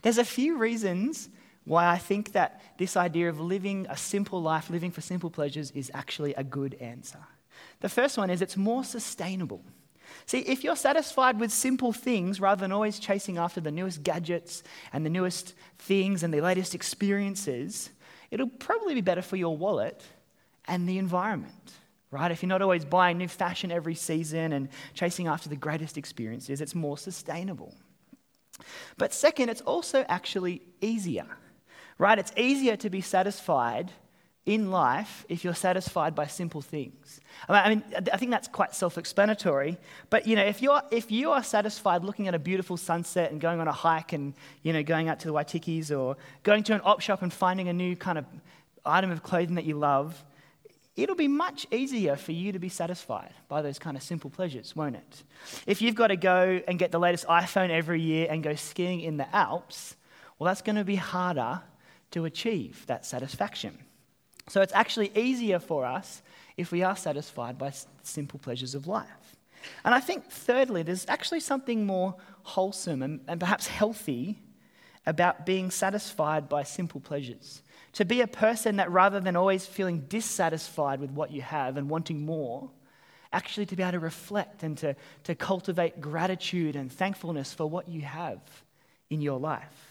There's 0.02 0.18
a 0.18 0.26
few 0.26 0.58
reasons 0.58 1.30
why 1.68 1.86
I 1.86 1.98
think 1.98 2.32
that 2.32 2.62
this 2.78 2.96
idea 2.96 3.28
of 3.28 3.42
living 3.42 3.88
a 3.90 3.98
simple 3.98 4.42
life, 4.42 4.70
living 4.70 4.90
for 4.90 5.02
simple 5.02 5.30
pleasures, 5.30 5.70
is 5.72 5.92
actually 5.94 6.34
a 6.36 6.44
good 6.44 6.76
answer. 6.76 7.20
The 7.82 7.90
first 7.90 8.18
one 8.18 8.30
is 8.30 8.42
it's 8.42 8.56
more 8.56 8.86
sustainable. 8.86 9.62
See, 10.26 10.40
if 10.40 10.64
you're 10.64 10.78
satisfied 10.78 11.42
with 11.42 11.52
simple 11.52 11.92
things 11.92 12.40
rather 12.40 12.62
than 12.62 12.72
always 12.72 13.00
chasing 13.00 13.38
after 13.38 13.60
the 13.60 13.72
newest 13.72 14.02
gadgets 14.02 14.64
and 14.94 15.06
the 15.06 15.10
newest 15.10 15.56
things 15.78 16.24
and 16.24 16.34
the 16.34 16.40
latest 16.40 16.74
experiences, 16.74 17.90
it'll 18.32 18.48
probably 18.48 18.94
be 18.94 19.02
better 19.02 19.22
for 19.22 19.36
your 19.36 19.58
wallet 19.58 20.02
and 20.70 20.88
the 20.88 20.98
environment, 20.98 21.74
right? 22.12 22.32
If 22.32 22.42
you're 22.42 22.48
not 22.48 22.62
always 22.62 22.86
buying 22.86 23.18
new 23.18 23.28
fashion 23.28 23.74
every 23.74 23.96
season 23.96 24.54
and 24.54 24.70
chasing 24.94 25.28
after 25.28 25.50
the 25.50 25.58
greatest 25.58 25.98
experiences, 25.98 26.62
it's 26.62 26.76
more 26.76 26.98
sustainable. 26.98 27.76
But 28.98 29.14
second, 29.14 29.50
it's 29.50 29.62
also 29.62 30.06
actually 30.08 30.62
easier 30.80 31.28
right? 31.98 32.18
It's 32.20 32.32
easier 32.38 32.76
to 32.78 32.90
be 32.90 33.02
satisfied 33.02 33.92
in 34.48 34.72
life 34.72 35.26
if 35.28 35.44
you're 35.44 35.54
satisfied 35.54 36.16
by 36.16 36.26
simple 36.26 36.62
things. 36.62 37.20
I 37.50 37.70
mean, 37.70 37.84
I 38.14 38.18
think 38.18 38.32
that's 38.32 38.48
quite 38.48 38.74
self-explanatory. 38.74 39.78
But 40.10 40.26
you 40.26 40.38
know, 40.38 40.46
if 40.46 40.62
you're 40.62 40.82
if 40.90 41.12
you 41.12 41.32
are 41.32 41.44
satisfied 41.44 42.04
looking 42.04 42.30
at 42.30 42.34
a 42.34 42.40
beautiful 42.40 42.78
sunset 42.78 43.32
and 43.32 43.42
going 43.42 43.60
on 43.60 43.68
a 43.68 43.74
hike 43.74 44.14
and 44.14 44.34
you 44.64 44.72
know 44.72 44.84
going 44.84 45.10
out 45.10 45.20
to 45.20 45.28
the 45.28 45.34
Waitikis 45.34 45.92
or 45.96 46.16
going 46.44 46.64
to 46.64 46.74
an 46.74 46.82
op 46.86 47.02
shop 47.02 47.22
and 47.22 47.32
finding 47.32 47.68
a 47.68 47.74
new 47.74 47.96
kind 47.96 48.18
of 48.18 48.26
item 48.86 49.12
of 49.12 49.22
clothing 49.22 49.56
that 49.56 49.66
you 49.66 49.78
love, 49.78 50.24
it'll 50.96 51.16
be 51.16 51.28
much 51.28 51.68
easier 51.70 52.16
for 52.16 52.32
you 52.32 52.54
to 52.54 52.60
be 52.60 52.70
satisfied 52.70 53.34
by 53.50 53.62
those 53.62 53.78
kind 53.78 53.98
of 53.98 54.04
simple 54.04 54.30
pleasures, 54.30 54.78
won't 54.78 54.96
it? 54.96 55.24
If 55.66 55.82
you've 55.82 55.96
got 55.96 56.08
to 56.08 56.16
go 56.16 56.62
and 56.68 56.80
get 56.80 56.94
the 56.94 57.00
latest 57.00 57.28
iPhone 57.28 57.70
every 57.70 58.02
year 58.02 58.28
and 58.30 58.42
go 58.42 58.56
skiing 58.56 59.02
in 59.02 59.18
the 59.18 59.36
Alps, 59.36 59.98
well, 60.40 60.46
that's 60.46 60.62
going 60.62 60.78
to 60.78 60.86
be 60.86 60.96
harder 60.96 61.62
to 62.12 62.26
achieve 62.26 62.86
that 62.88 63.06
satisfaction. 63.06 63.78
So 64.50 64.62
it's 64.62 64.74
actually 64.74 65.12
easier 65.16 65.60
for 65.60 65.86
us 65.86 66.22
if 66.56 66.72
we 66.72 66.84
are 66.84 66.96
satisfied 66.96 67.58
by 67.58 67.74
simple 68.04 68.40
pleasures 68.40 68.76
of 68.76 68.88
life. 68.88 69.36
And 69.84 69.94
I 69.94 70.00
think, 70.00 70.30
thirdly, 70.30 70.84
there's 70.84 71.06
actually 71.08 71.42
something 71.42 71.86
more 71.86 72.16
wholesome 72.44 73.02
and, 73.02 73.20
and 73.28 73.40
perhaps 73.40 73.68
healthy 73.68 74.40
about 75.06 75.46
being 75.46 75.72
satisfied 75.72 76.48
by 76.48 76.64
simple 76.64 77.02
pleasures. 77.02 77.62
To 77.94 78.06
be 78.06 78.22
a 78.22 78.28
person 78.28 78.76
that 78.78 78.92
rather 78.92 79.20
than 79.20 79.36
always 79.36 79.66
feeling 79.66 80.02
dissatisfied 80.02 81.00
with 81.00 81.12
what 81.12 81.32
you 81.32 81.42
have 81.42 81.78
and 81.78 81.90
wanting 81.90 82.26
more, 82.26 82.70
actually 83.34 83.66
to 83.68 83.76
be 83.76 83.84
able 83.84 83.94
to 83.94 84.00
reflect 84.00 84.64
and 84.64 84.78
to, 84.78 84.96
to 85.24 85.36
cultivate 85.36 86.00
gratitude 86.00 86.76
and 86.76 86.92
thankfulness 86.92 87.54
for 87.54 87.66
what 87.66 87.88
you 87.88 88.02
have 88.02 88.40
in 89.10 89.22
your 89.22 89.40
life. 89.40 89.87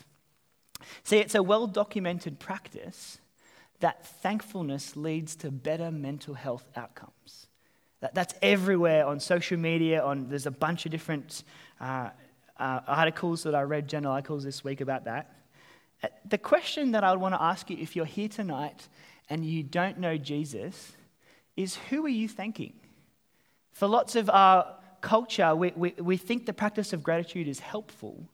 See, 1.05 1.19
it's 1.19 1.35
a 1.35 1.43
well 1.43 1.67
documented 1.67 2.39
practice 2.39 3.19
that 3.81 4.07
thankfulness 4.07 4.97
leads 4.97 5.37
to 5.37 5.51
better 5.51 5.91
mental 5.91 6.35
health 6.35 6.65
outcomes. 6.77 7.49
That, 8.01 8.15
that's 8.15 8.35
everywhere 8.43 9.07
on 9.07 9.21
social 9.21 9.59
media. 9.59 10.03
On 10.03 10.29
there's 10.29 10.47
a 10.47 10.51
bunch 10.51 10.87
of 10.87 10.93
different 10.93 11.45
uh, 11.81 12.11
uh, 12.59 12.81
articles 12.87 13.43
that 13.43 13.55
I 13.55 13.63
read, 13.63 13.89
journal 13.89 14.13
articles 14.13 14.45
this 14.45 14.65
week 14.65 14.81
about 14.81 15.05
that. 15.05 15.33
Uh, 16.03 16.09
the 16.29 16.39
question 16.39 16.93
that 16.93 17.05
I 17.05 17.11
would 17.11 17.21
want 17.21 17.35
to 17.35 17.43
ask 17.43 17.71
you, 17.71 17.77
if 17.79 17.97
you're 17.97 18.05
here 18.05 18.29
tonight 18.29 18.89
and 19.29 19.45
you 19.45 19.63
don't 19.63 19.99
know 19.99 20.17
Jesus, 20.17 20.93
is 21.57 21.77
who 21.89 22.05
are 22.05 22.11
you 22.11 22.29
thanking? 22.29 22.75
For 23.73 23.87
lots 23.87 24.17
of 24.17 24.31
our 24.31 24.75
culture, 25.01 25.55
we, 25.55 25.73
we, 25.77 25.95
we 25.99 26.17
think 26.17 26.47
the 26.47 26.53
practice 26.53 26.93
of 26.93 27.03
gratitude 27.03 27.49
is 27.49 27.61
helpful, 27.61 28.29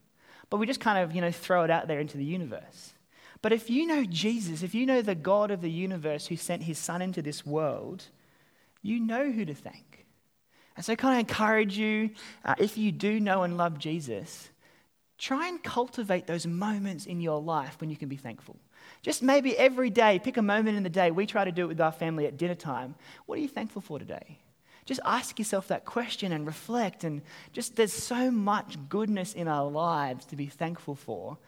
but 0.53 0.59
we 0.59 0.67
just 0.67 0.81
kind 0.81 0.99
of 0.99 1.15
you 1.15 1.23
know 1.23 1.31
throw 1.31 1.65
it 1.65 1.71
out 1.71 1.89
there 1.89 1.99
into 1.99 2.19
the 2.19 2.25
universe. 2.27 2.93
But 3.41 3.55
if 3.55 3.71
you 3.71 3.87
know 3.87 4.05
Jesus, 4.05 4.63
if 4.63 4.75
you 4.75 4.85
know 4.85 5.01
the 5.01 5.15
God 5.15 5.51
of 5.51 5.63
the 5.63 5.71
universe 5.71 6.27
who 6.27 6.37
sent 6.37 6.65
his 6.65 6.77
son 6.79 7.01
into 7.01 7.23
this 7.23 7.47
world, 7.47 8.05
you 8.83 9.01
know 9.01 9.31
who 9.31 9.47
to 9.47 9.55
thank. 9.55 10.05
And 10.77 10.85
so, 10.85 10.95
can 10.95 11.09
I 11.09 11.21
encourage 11.21 11.79
you, 11.79 12.11
uh, 12.45 12.55
if 12.59 12.77
you 12.77 12.93
do 12.93 13.19
know 13.19 13.45
and 13.45 13.57
love 13.57 13.79
Jesus, 13.79 14.51
try 15.17 15.49
and 15.49 15.63
cultivate 15.63 16.27
those 16.27 16.47
moments 16.47 17.07
in 17.07 17.23
your 17.23 17.41
life 17.41 17.81
when 17.81 17.89
you 17.89 17.97
can 17.97 18.11
be 18.11 18.17
thankful. 18.17 18.57
Just 19.01 19.23
maybe 19.23 19.57
every 19.57 19.89
day, 19.89 20.19
pick 20.19 20.37
a 20.37 20.43
moment 20.43 20.77
in 20.77 20.83
the 20.83 20.91
day. 20.91 21.11
We 21.11 21.25
try 21.25 21.47
to 21.47 21.53
do 21.53 21.65
it 21.65 21.69
with 21.69 21.81
our 21.81 21.93
family 21.93 22.27
at 22.27 22.37
dinner 22.37 22.55
time. 22.55 22.95
What 23.25 23.39
are 23.39 23.43
you 23.43 23.49
thankful 23.49 23.81
for 23.81 23.99
today? 23.99 24.39
Just 24.85 25.01
ask 25.05 25.39
yourself 25.39 25.69
that 25.69 25.85
question 25.85 26.33
and 26.33 26.47
reflect. 26.47 27.05
And 27.05 27.23
just 27.53 27.77
there's 27.77 27.93
so 27.93 28.31
much 28.31 28.77
goodness 28.89 29.33
in 29.35 29.49
our 29.49 29.71
lives 29.71 30.25
to 30.27 30.37
be 30.37 30.47
thankful 30.47 30.95
for 30.95 31.39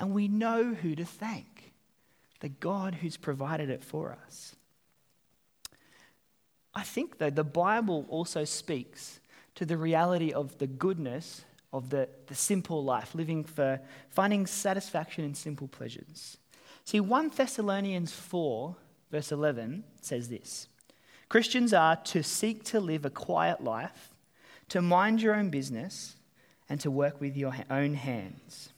and 0.00 0.14
we 0.14 0.28
know 0.28 0.72
who 0.72 0.96
to 0.96 1.04
thank 1.04 1.74
the 2.40 2.48
God 2.48 2.96
who's 2.96 3.18
provided 3.18 3.68
it 3.68 3.84
for 3.84 4.16
us. 4.24 4.56
I 6.74 6.82
think, 6.82 7.18
though, 7.18 7.28
the 7.28 7.44
Bible 7.44 8.06
also 8.08 8.44
speaks 8.44 9.20
to 9.56 9.66
the 9.66 9.76
reality 9.76 10.32
of 10.32 10.56
the 10.56 10.66
goodness 10.66 11.44
of 11.70 11.90
the, 11.90 12.08
the 12.28 12.34
simple 12.34 12.82
life, 12.82 13.14
living 13.14 13.44
for 13.44 13.78
finding 14.08 14.46
satisfaction 14.46 15.22
in 15.22 15.34
simple 15.34 15.68
pleasures. 15.68 16.38
See, 16.84 17.00
1 17.00 17.32
Thessalonians 17.36 18.12
4, 18.12 18.74
verse 19.10 19.32
11 19.32 19.84
says 20.00 20.30
this 20.30 20.68
Christians 21.30 21.72
are 21.72 21.94
to 21.96 22.22
seek 22.22 22.64
to 22.64 22.80
live 22.80 23.04
a 23.06 23.10
quiet 23.10 23.62
life, 23.62 24.10
to 24.68 24.82
mind 24.82 25.22
your 25.22 25.34
own 25.34 25.48
business, 25.48 26.16
and 26.68 26.80
to 26.80 26.90
work 26.90 27.20
with 27.20 27.36
your 27.36 27.54
own 27.70 27.94
hands. 27.94 28.70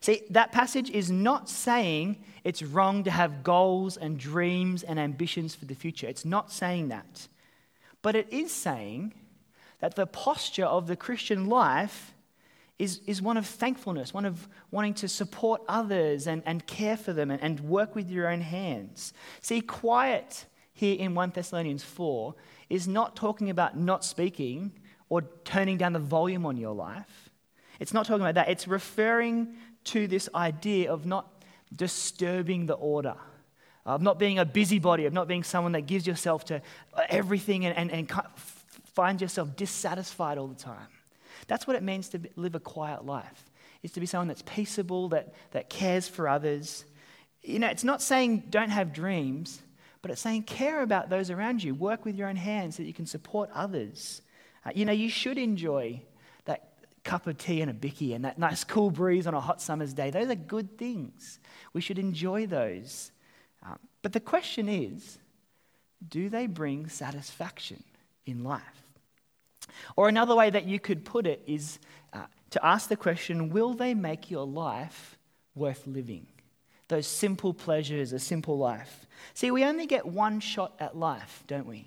See, 0.00 0.22
that 0.30 0.52
passage 0.52 0.88
is 0.88 1.10
not 1.10 1.48
saying 1.48 2.22
it's 2.44 2.62
wrong 2.62 3.02
to 3.04 3.10
have 3.10 3.42
goals 3.42 3.96
and 3.96 4.18
dreams 4.18 4.84
and 4.84 5.00
ambitions 5.00 5.54
for 5.56 5.64
the 5.64 5.74
future. 5.74 6.06
It's 6.06 6.24
not 6.24 6.52
saying 6.52 6.88
that. 6.88 7.26
But 8.02 8.14
it 8.14 8.32
is 8.32 8.52
saying 8.52 9.12
that 9.80 9.96
the 9.96 10.06
posture 10.06 10.64
of 10.64 10.86
the 10.86 10.96
Christian 10.96 11.46
life 11.46 12.14
is, 12.78 13.00
is 13.04 13.20
one 13.20 13.36
of 13.36 13.46
thankfulness, 13.46 14.14
one 14.14 14.24
of 14.24 14.48
wanting 14.70 14.94
to 14.94 15.08
support 15.08 15.62
others 15.68 16.28
and, 16.28 16.44
and 16.46 16.64
care 16.68 16.96
for 16.96 17.12
them 17.12 17.32
and, 17.32 17.42
and 17.42 17.58
work 17.60 17.96
with 17.96 18.10
your 18.10 18.28
own 18.28 18.42
hands. 18.42 19.12
See, 19.40 19.60
quiet 19.60 20.46
here 20.72 20.96
in 20.98 21.14
1 21.14 21.32
Thessalonians 21.34 21.84
4 21.84 22.34
is 22.70 22.88
not 22.88 23.16
talking 23.16 23.50
about 23.50 23.76
not 23.76 24.04
speaking 24.04 24.72
or 25.08 25.22
turning 25.44 25.76
down 25.76 25.92
the 25.92 25.98
volume 25.98 26.46
on 26.46 26.56
your 26.56 26.74
life. 26.74 27.30
It's 27.80 27.92
not 27.92 28.06
talking 28.06 28.22
about 28.22 28.36
that. 28.36 28.48
It's 28.48 28.66
referring 28.66 29.56
to 29.84 30.06
this 30.06 30.28
idea 30.34 30.92
of 30.92 31.04
not 31.04 31.42
disturbing 31.74 32.66
the 32.66 32.74
order, 32.74 33.16
of 33.84 34.00
not 34.00 34.18
being 34.18 34.38
a 34.38 34.44
busybody, 34.44 35.06
of 35.06 35.12
not 35.12 35.28
being 35.28 35.42
someone 35.42 35.72
that 35.72 35.82
gives 35.82 36.06
yourself 36.06 36.44
to 36.46 36.62
everything 37.08 37.66
and, 37.66 37.76
and, 37.76 37.90
and 37.90 38.22
finds 38.94 39.20
yourself 39.20 39.56
dissatisfied 39.56 40.38
all 40.38 40.46
the 40.46 40.54
time. 40.54 40.86
That's 41.48 41.66
what 41.66 41.76
it 41.76 41.82
means 41.82 42.08
to 42.10 42.20
live 42.36 42.54
a 42.54 42.60
quiet 42.60 43.04
life, 43.04 43.50
is 43.82 43.92
to 43.92 44.00
be 44.00 44.06
someone 44.06 44.28
that's 44.28 44.42
peaceable, 44.42 45.08
that, 45.10 45.34
that 45.50 45.68
cares 45.68 46.08
for 46.08 46.28
others. 46.28 46.84
You 47.42 47.58
know, 47.58 47.68
it's 47.68 47.84
not 47.84 48.00
saying 48.00 48.44
don't 48.50 48.70
have 48.70 48.92
dreams, 48.92 49.60
but 50.02 50.10
it's 50.10 50.20
saying 50.20 50.42
care 50.42 50.82
about 50.82 51.08
those 51.08 51.30
around 51.30 51.62
you. 51.62 51.74
Work 51.74 52.04
with 52.04 52.16
your 52.16 52.28
own 52.28 52.36
hands 52.36 52.76
so 52.76 52.82
that 52.82 52.86
you 52.88 52.92
can 52.92 53.06
support 53.06 53.48
others. 53.54 54.20
Uh, 54.66 54.70
you 54.74 54.84
know, 54.84 54.92
you 54.92 55.08
should 55.08 55.38
enjoy 55.38 56.02
that 56.44 56.72
cup 57.04 57.28
of 57.28 57.38
tea 57.38 57.62
and 57.62 57.70
a 57.70 57.74
bicky 57.74 58.12
and 58.12 58.24
that 58.24 58.38
nice 58.38 58.64
cool 58.64 58.90
breeze 58.90 59.26
on 59.26 59.34
a 59.34 59.40
hot 59.40 59.62
summer's 59.62 59.94
day. 59.94 60.10
Those 60.10 60.28
are 60.28 60.34
good 60.34 60.76
things. 60.76 61.38
We 61.72 61.80
should 61.80 61.98
enjoy 61.98 62.46
those. 62.46 63.12
Um, 63.64 63.78
but 64.02 64.12
the 64.12 64.20
question 64.20 64.68
is 64.68 65.18
do 66.06 66.28
they 66.28 66.46
bring 66.46 66.88
satisfaction 66.88 67.82
in 68.26 68.42
life? 68.42 68.60
Or 69.94 70.08
another 70.08 70.34
way 70.34 70.50
that 70.50 70.64
you 70.64 70.80
could 70.80 71.04
put 71.04 71.26
it 71.26 71.42
is 71.46 71.78
uh, 72.12 72.26
to 72.50 72.64
ask 72.64 72.88
the 72.88 72.96
question 72.96 73.50
will 73.50 73.74
they 73.74 73.94
make 73.94 74.30
your 74.30 74.46
life 74.46 75.16
worth 75.54 75.86
living? 75.86 76.26
Those 76.92 77.06
simple 77.06 77.54
pleasures, 77.54 78.12
a 78.12 78.18
simple 78.18 78.58
life. 78.58 79.06
See, 79.32 79.50
we 79.50 79.64
only 79.64 79.86
get 79.86 80.04
one 80.04 80.40
shot 80.40 80.74
at 80.78 80.94
life, 80.94 81.42
don't 81.46 81.66
we? 81.66 81.86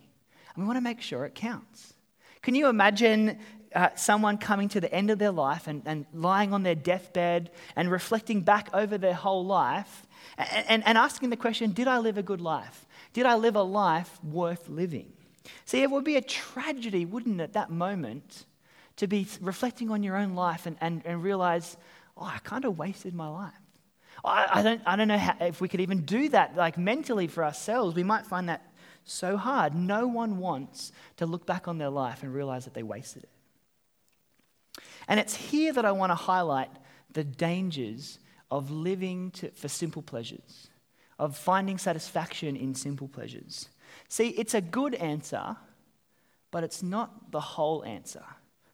And 0.55 0.63
we 0.63 0.65
want 0.65 0.77
to 0.77 0.81
make 0.81 0.99
sure 0.99 1.25
it 1.25 1.35
counts. 1.35 1.93
Can 2.41 2.55
you 2.55 2.69
imagine 2.69 3.37
uh, 3.75 3.89
someone 3.93 4.39
coming 4.39 4.67
to 4.69 4.81
the 4.81 4.91
end 4.91 5.11
of 5.11 5.19
their 5.19 5.29
life 5.29 5.67
and, 5.67 5.83
and 5.85 6.07
lying 6.11 6.53
on 6.53 6.63
their 6.63 6.73
deathbed 6.73 7.51
and 7.75 7.91
reflecting 7.91 8.41
back 8.41 8.67
over 8.73 8.97
their 8.97 9.13
whole 9.13 9.45
life 9.45 10.07
and, 10.39 10.65
and, 10.67 10.87
and 10.87 10.97
asking 10.97 11.29
the 11.29 11.37
question 11.37 11.71
Did 11.71 11.87
I 11.87 11.99
live 11.99 12.17
a 12.17 12.23
good 12.23 12.41
life? 12.41 12.87
Did 13.13 13.27
I 13.27 13.35
live 13.35 13.55
a 13.55 13.61
life 13.61 14.19
worth 14.23 14.67
living? 14.69 15.13
See, 15.65 15.83
it 15.83 15.91
would 15.91 16.03
be 16.03 16.15
a 16.15 16.21
tragedy, 16.21 17.05
wouldn't 17.05 17.39
it, 17.39 17.43
at 17.43 17.53
that 17.53 17.69
moment, 17.69 18.45
to 18.95 19.05
be 19.05 19.27
reflecting 19.39 19.91
on 19.91 20.01
your 20.01 20.17
own 20.17 20.33
life 20.33 20.65
and, 20.65 20.77
and, 20.81 21.03
and 21.05 21.21
realize, 21.21 21.77
oh, 22.17 22.25
I 22.25 22.39
kind 22.39 22.65
of 22.65 22.79
wasted 22.79 23.13
my 23.13 23.27
life. 23.27 23.53
I, 24.25 24.59
I, 24.59 24.63
don't, 24.63 24.81
I 24.85 24.95
don't 24.95 25.07
know 25.07 25.17
how, 25.17 25.35
if 25.41 25.61
we 25.61 25.67
could 25.67 25.81
even 25.81 26.01
do 26.05 26.29
that, 26.29 26.55
like 26.55 26.77
mentally 26.77 27.27
for 27.27 27.43
ourselves. 27.43 27.95
We 27.95 28.03
might 28.03 28.25
find 28.25 28.49
that 28.49 28.73
so 29.03 29.37
hard. 29.37 29.75
No 29.75 30.07
one 30.07 30.37
wants 30.37 30.91
to 31.17 31.25
look 31.25 31.45
back 31.45 31.67
on 31.67 31.77
their 31.77 31.89
life 31.89 32.23
and 32.23 32.33
realize 32.33 32.65
that 32.65 32.73
they 32.73 32.83
wasted 32.83 33.23
it. 33.23 33.29
And 35.07 35.19
it's 35.19 35.35
here 35.35 35.71
that 35.73 35.85
I 35.85 35.91
want 35.91 36.11
to 36.11 36.15
highlight 36.15 36.71
the 37.11 37.23
dangers 37.23 38.19
of 38.51 38.71
living 38.71 39.31
to, 39.31 39.51
for 39.51 39.67
simple 39.67 40.01
pleasures, 40.01 40.67
of 41.19 41.37
finding 41.37 41.77
satisfaction 41.77 42.55
in 42.55 42.75
simple 42.75 43.07
pleasures. 43.07 43.69
See, 44.09 44.29
it's 44.29 44.53
a 44.53 44.61
good 44.61 44.95
answer, 44.95 45.55
but 46.51 46.63
it's 46.63 46.83
not 46.83 47.31
the 47.31 47.39
whole 47.39 47.83
answer. 47.85 48.23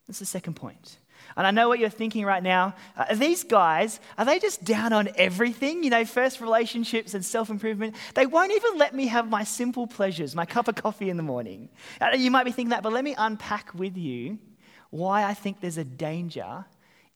That's 0.07 0.19
the 0.19 0.25
second 0.25 0.55
point. 0.55 0.97
And 1.35 1.47
I 1.47 1.51
know 1.51 1.67
what 1.67 1.79
you're 1.79 1.89
thinking 1.89 2.25
right 2.25 2.43
now. 2.43 2.75
Uh, 2.97 3.05
are 3.09 3.15
these 3.15 3.43
guys, 3.43 3.99
are 4.17 4.25
they 4.25 4.39
just 4.39 4.63
down 4.63 4.93
on 4.93 5.09
everything? 5.15 5.83
You 5.83 5.89
know, 5.89 6.05
first 6.05 6.41
relationships 6.41 7.13
and 7.13 7.23
self 7.23 7.49
improvement. 7.49 7.95
They 8.15 8.25
won't 8.25 8.51
even 8.51 8.77
let 8.77 8.93
me 8.93 9.07
have 9.07 9.29
my 9.29 9.43
simple 9.43 9.87
pleasures, 9.87 10.35
my 10.35 10.45
cup 10.45 10.67
of 10.67 10.75
coffee 10.75 11.09
in 11.09 11.17
the 11.17 11.23
morning. 11.23 11.69
Uh, 11.99 12.15
you 12.15 12.31
might 12.31 12.43
be 12.43 12.51
thinking 12.51 12.69
that, 12.69 12.83
but 12.83 12.93
let 12.93 13.03
me 13.03 13.15
unpack 13.17 13.73
with 13.73 13.97
you 13.97 14.39
why 14.89 15.23
I 15.23 15.33
think 15.33 15.61
there's 15.61 15.77
a 15.77 15.85
danger 15.85 16.65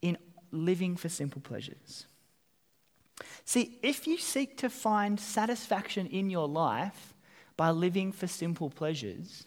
in 0.02 0.18
living 0.52 0.96
for 0.96 1.10
simple 1.10 1.42
pleasures. 1.42 2.08
See, 3.44 3.78
if 3.84 4.08
you 4.08 4.18
seek 4.18 4.58
to 4.58 4.70
find 4.70 5.20
satisfaction 5.20 6.08
in 6.08 6.30
your 6.30 6.48
life 6.48 7.14
by 7.58 7.70
living 7.72 8.12
for 8.12 8.28
simple 8.28 8.70
pleasures, 8.70 9.46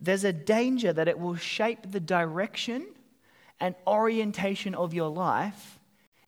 there's 0.00 0.24
a 0.24 0.32
danger 0.32 0.92
that 0.92 1.08
it 1.08 1.18
will 1.18 1.36
shape 1.36 1.90
the 1.90 2.00
direction 2.00 2.86
and 3.62 3.76
orientation 3.86 4.74
of 4.74 4.92
your 4.92 5.08
life 5.08 5.78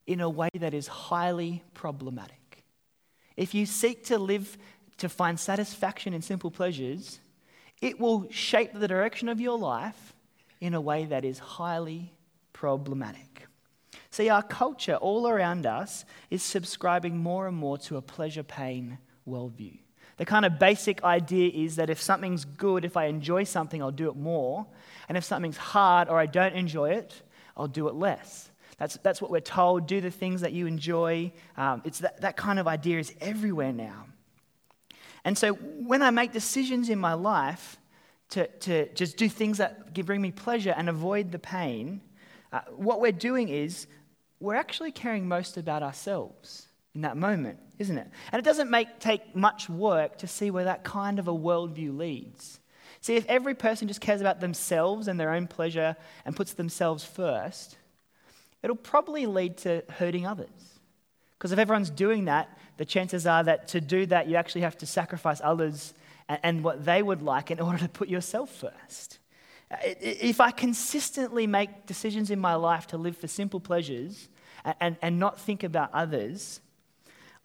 in 0.07 0.21
a 0.21 0.29
way 0.29 0.47
that 0.57 0.73
is 0.73 0.87
highly 0.87 1.61
problematic. 1.73 2.63
If 3.35 3.53
you 3.53 3.65
seek 3.65 4.05
to 4.05 4.17
live 4.17 4.57
to 4.99 5.09
find 5.09 5.37
satisfaction 5.37 6.13
in 6.13 6.21
simple 6.21 6.49
pleasures, 6.49 7.19
it 7.81 7.99
will 7.99 8.27
shape 8.31 8.71
the 8.73 8.87
direction 8.87 9.27
of 9.27 9.41
your 9.41 9.57
life 9.57 10.13
in 10.61 10.73
a 10.73 10.79
way 10.79 11.03
that 11.03 11.25
is 11.25 11.37
highly 11.37 12.13
problematic. 12.53 13.47
See, 14.11 14.29
our 14.29 14.41
culture 14.41 14.95
all 14.95 15.27
around 15.27 15.65
us 15.65 16.05
is 16.29 16.41
subscribing 16.41 17.17
more 17.17 17.49
and 17.49 17.57
more 17.57 17.77
to 17.79 17.97
a 17.97 18.01
pleasure 18.01 18.43
pain 18.43 18.97
worldview. 19.27 19.79
The 20.17 20.25
kind 20.25 20.45
of 20.45 20.59
basic 20.59 21.03
idea 21.03 21.51
is 21.53 21.75
that 21.75 21.89
if 21.89 22.01
something's 22.01 22.45
good, 22.45 22.85
if 22.85 22.95
I 22.95 23.05
enjoy 23.05 23.43
something, 23.43 23.81
I'll 23.81 23.91
do 23.91 24.09
it 24.09 24.15
more. 24.15 24.65
And 25.09 25.17
if 25.17 25.23
something's 25.23 25.57
hard 25.57 26.07
or 26.07 26.17
I 26.17 26.25
don't 26.25 26.53
enjoy 26.53 26.91
it, 26.91 27.21
I'll 27.57 27.67
do 27.67 27.87
it 27.87 27.95
less. 27.95 28.49
That's, 28.77 28.97
that's 29.03 29.21
what 29.21 29.31
we're 29.31 29.41
told. 29.41 29.87
Do 29.87 30.01
the 30.01 30.11
things 30.11 30.41
that 30.41 30.53
you 30.53 30.67
enjoy. 30.67 31.31
Um, 31.57 31.81
it's 31.85 31.99
that, 31.99 32.21
that 32.21 32.37
kind 32.37 32.59
of 32.59 32.67
idea 32.67 32.99
is 32.99 33.13
everywhere 33.19 33.73
now. 33.73 34.05
And 35.23 35.37
so 35.37 35.53
when 35.53 36.01
I 36.01 36.11
make 36.11 36.31
decisions 36.31 36.89
in 36.89 36.99
my 36.99 37.13
life 37.13 37.77
to, 38.29 38.47
to 38.47 38.93
just 38.93 39.17
do 39.17 39.27
things 39.27 39.57
that 39.57 39.93
bring 40.05 40.21
me 40.21 40.31
pleasure 40.31 40.73
and 40.75 40.87
avoid 40.87 41.31
the 41.31 41.39
pain, 41.39 42.01
uh, 42.53 42.61
what 42.75 43.01
we're 43.01 43.11
doing 43.11 43.49
is 43.49 43.87
we're 44.39 44.55
actually 44.55 44.91
caring 44.91 45.27
most 45.27 45.57
about 45.57 45.83
ourselves 45.83 46.67
in 46.95 47.01
that 47.01 47.17
moment, 47.17 47.59
isn't 47.77 47.97
it? 47.97 48.07
And 48.31 48.39
it 48.39 48.45
doesn't 48.45 48.69
make, 48.69 48.99
take 48.99 49.35
much 49.35 49.69
work 49.69 50.17
to 50.19 50.27
see 50.27 50.49
where 50.49 50.63
that 50.63 50.83
kind 50.83 51.19
of 51.19 51.27
a 51.27 51.33
worldview 51.33 51.95
leads. 51.95 52.59
See, 53.01 53.17
if 53.17 53.25
every 53.27 53.53
person 53.53 53.87
just 53.87 54.01
cares 54.01 54.21
about 54.21 54.39
themselves 54.39 55.07
and 55.07 55.19
their 55.19 55.31
own 55.31 55.45
pleasure 55.45 55.95
and 56.25 56.35
puts 56.35 56.53
themselves 56.53 57.03
first, 57.03 57.77
it'll 58.63 58.75
probably 58.75 59.25
lead 59.25 59.57
to 59.57 59.83
hurting 59.89 60.25
others. 60.25 60.79
Because 61.37 61.51
if 61.51 61.59
everyone's 61.59 61.89
doing 61.89 62.25
that, 62.25 62.57
the 62.77 62.85
chances 62.85 63.27
are 63.27 63.43
that 63.43 63.67
to 63.69 63.81
do 63.81 64.05
that, 64.07 64.27
you 64.27 64.37
actually 64.37 64.61
have 64.61 64.77
to 64.77 64.85
sacrifice 64.85 65.41
others 65.43 65.93
and, 66.29 66.39
and 66.43 66.63
what 66.63 66.85
they 66.85 67.03
would 67.03 67.21
like 67.21 67.51
in 67.51 67.59
order 67.59 67.77
to 67.77 67.89
put 67.89 68.07
yourself 68.07 68.49
first. 68.49 69.19
If 69.81 70.39
I 70.39 70.51
consistently 70.51 71.45
make 71.45 71.85
decisions 71.85 72.31
in 72.31 72.39
my 72.39 72.55
life 72.55 72.87
to 72.87 72.97
live 72.97 73.17
for 73.17 73.27
simple 73.27 73.59
pleasures 73.59 74.29
and, 74.63 74.75
and, 74.79 74.97
and 75.01 75.19
not 75.19 75.39
think 75.39 75.63
about 75.63 75.93
others, 75.93 76.61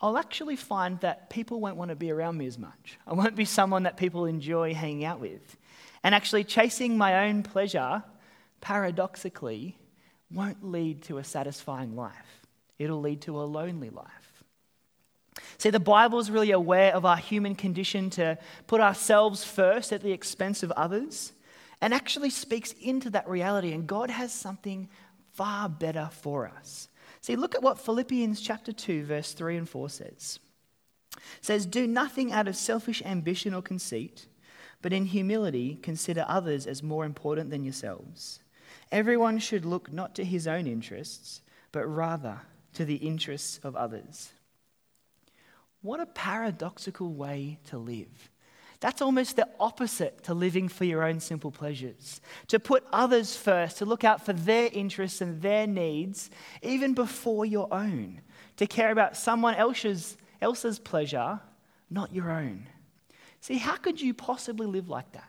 I'll 0.00 0.16
actually 0.16 0.56
find 0.56 0.98
that 1.00 1.28
people 1.28 1.60
won't 1.60 1.76
want 1.76 1.90
to 1.90 1.96
be 1.96 2.10
around 2.10 2.38
me 2.38 2.46
as 2.46 2.58
much. 2.58 2.98
I 3.06 3.12
won't 3.12 3.36
be 3.36 3.44
someone 3.44 3.82
that 3.82 3.96
people 3.96 4.24
enjoy 4.24 4.72
hanging 4.72 5.04
out 5.04 5.20
with. 5.20 5.56
And 6.02 6.14
actually, 6.14 6.44
chasing 6.44 6.96
my 6.96 7.28
own 7.28 7.42
pleasure, 7.42 8.02
paradoxically, 8.62 9.76
won't 10.32 10.64
lead 10.64 11.02
to 11.02 11.18
a 11.18 11.24
satisfying 11.24 11.96
life. 11.96 12.46
It'll 12.78 13.00
lead 13.00 13.20
to 13.22 13.40
a 13.40 13.44
lonely 13.44 13.90
life. 13.90 14.06
See, 15.58 15.68
the 15.68 15.80
Bible 15.80 16.18
is 16.18 16.30
really 16.30 16.52
aware 16.52 16.94
of 16.94 17.04
our 17.04 17.18
human 17.18 17.54
condition 17.54 18.08
to 18.10 18.38
put 18.66 18.80
ourselves 18.80 19.44
first 19.44 19.92
at 19.92 20.02
the 20.02 20.12
expense 20.12 20.62
of 20.62 20.70
others 20.72 21.32
and 21.82 21.92
actually 21.92 22.30
speaks 22.30 22.72
into 22.80 23.10
that 23.10 23.28
reality. 23.28 23.72
And 23.72 23.86
God 23.86 24.10
has 24.10 24.32
something 24.32 24.88
far 25.32 25.68
better 25.68 26.08
for 26.12 26.48
us. 26.48 26.88
See, 27.20 27.36
look 27.36 27.54
at 27.54 27.62
what 27.62 27.78
Philippians 27.78 28.40
chapter 28.40 28.72
2, 28.72 29.04
verse 29.04 29.32
3 29.32 29.58
and 29.58 29.68
4 29.68 29.88
says. 29.90 30.38
It 31.16 31.44
says, 31.44 31.66
Do 31.66 31.86
nothing 31.86 32.32
out 32.32 32.48
of 32.48 32.56
selfish 32.56 33.02
ambition 33.04 33.52
or 33.52 33.62
conceit, 33.62 34.26
but 34.80 34.92
in 34.92 35.06
humility 35.06 35.78
consider 35.82 36.24
others 36.26 36.66
as 36.66 36.82
more 36.82 37.04
important 37.04 37.50
than 37.50 37.64
yourselves. 37.64 38.40
Everyone 38.90 39.38
should 39.38 39.64
look 39.64 39.92
not 39.92 40.14
to 40.14 40.24
his 40.24 40.46
own 40.46 40.66
interests, 40.66 41.42
but 41.72 41.86
rather 41.86 42.40
to 42.74 42.84
the 42.84 42.96
interests 42.96 43.60
of 43.62 43.76
others. 43.76 44.32
What 45.82 46.00
a 46.00 46.06
paradoxical 46.06 47.12
way 47.12 47.58
to 47.66 47.78
live. 47.78 48.30
That's 48.80 49.02
almost 49.02 49.36
the 49.36 49.46
opposite 49.60 50.24
to 50.24 50.34
living 50.34 50.68
for 50.68 50.84
your 50.84 51.04
own 51.04 51.20
simple 51.20 51.50
pleasures. 51.50 52.22
To 52.48 52.58
put 52.58 52.84
others 52.92 53.36
first, 53.36 53.78
to 53.78 53.84
look 53.84 54.04
out 54.04 54.24
for 54.24 54.32
their 54.32 54.70
interests 54.72 55.20
and 55.20 55.42
their 55.42 55.66
needs, 55.66 56.30
even 56.62 56.94
before 56.94 57.44
your 57.44 57.72
own. 57.72 58.22
To 58.56 58.66
care 58.66 58.90
about 58.90 59.18
someone 59.18 59.54
else's, 59.54 60.16
else's 60.40 60.78
pleasure, 60.78 61.40
not 61.90 62.14
your 62.14 62.30
own. 62.30 62.66
See, 63.40 63.58
how 63.58 63.76
could 63.76 64.00
you 64.00 64.14
possibly 64.14 64.66
live 64.66 64.88
like 64.88 65.12
that? 65.12 65.24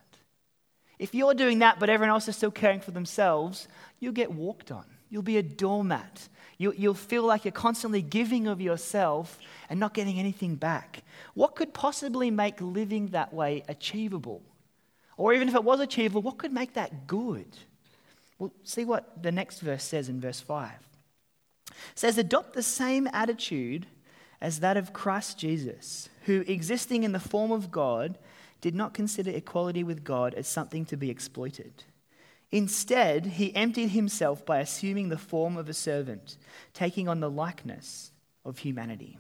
If 0.97 1.13
you're 1.13 1.33
doing 1.33 1.59
that, 1.59 1.79
but 1.79 1.89
everyone 1.89 2.13
else 2.13 2.27
is 2.27 2.37
still 2.37 2.51
caring 2.51 2.79
for 2.79 2.91
themselves, 2.91 3.67
you'll 3.99 4.13
get 4.13 4.31
walked 4.31 4.71
on. 4.71 4.85
You'll 5.11 5.21
be 5.21 5.37
a 5.37 5.43
doormat. 5.43 6.29
You'll, 6.57 6.73
you'll 6.73 6.93
feel 6.93 7.23
like 7.23 7.43
you're 7.43 7.51
constantly 7.51 8.01
giving 8.01 8.47
of 8.47 8.61
yourself 8.61 9.37
and 9.69 9.79
not 9.79 9.93
getting 9.93 10.17
anything 10.17 10.55
back. 10.55 11.03
What 11.33 11.55
could 11.55 11.73
possibly 11.73 12.31
make 12.31 12.59
living 12.61 13.07
that 13.07 13.33
way 13.33 13.63
achievable? 13.67 14.41
Or 15.17 15.33
even 15.33 15.49
if 15.49 15.53
it 15.53 15.63
was 15.65 15.81
achievable, 15.81 16.21
what 16.21 16.37
could 16.37 16.53
make 16.53 16.73
that 16.73 17.07
good? 17.07 17.57
Well, 18.39 18.53
see 18.63 18.85
what 18.85 19.21
the 19.21 19.33
next 19.33 19.59
verse 19.59 19.83
says 19.83 20.07
in 20.07 20.21
verse 20.21 20.39
5. 20.39 20.71
It 21.67 21.75
says, 21.93 22.17
Adopt 22.17 22.53
the 22.53 22.63
same 22.63 23.07
attitude 23.11 23.87
as 24.39 24.61
that 24.61 24.77
of 24.77 24.93
Christ 24.93 25.37
Jesus, 25.37 26.09
who, 26.25 26.43
existing 26.47 27.03
in 27.03 27.11
the 27.11 27.19
form 27.19 27.51
of 27.51 27.69
God, 27.69 28.17
did 28.61 28.75
not 28.75 28.93
consider 28.93 29.29
equality 29.29 29.83
with 29.83 30.03
God 30.03 30.33
as 30.35 30.47
something 30.47 30.85
to 30.85 30.95
be 30.95 31.09
exploited. 31.09 31.83
Instead, 32.51 33.25
he 33.25 33.55
emptied 33.55 33.89
himself 33.89 34.45
by 34.45 34.59
assuming 34.59 35.09
the 35.09 35.17
form 35.17 35.57
of 35.57 35.69
a 35.69 35.73
servant, 35.73 36.37
taking 36.73 37.07
on 37.07 37.19
the 37.19 37.29
likeness 37.29 38.11
of 38.43 38.59
humanity. 38.59 39.17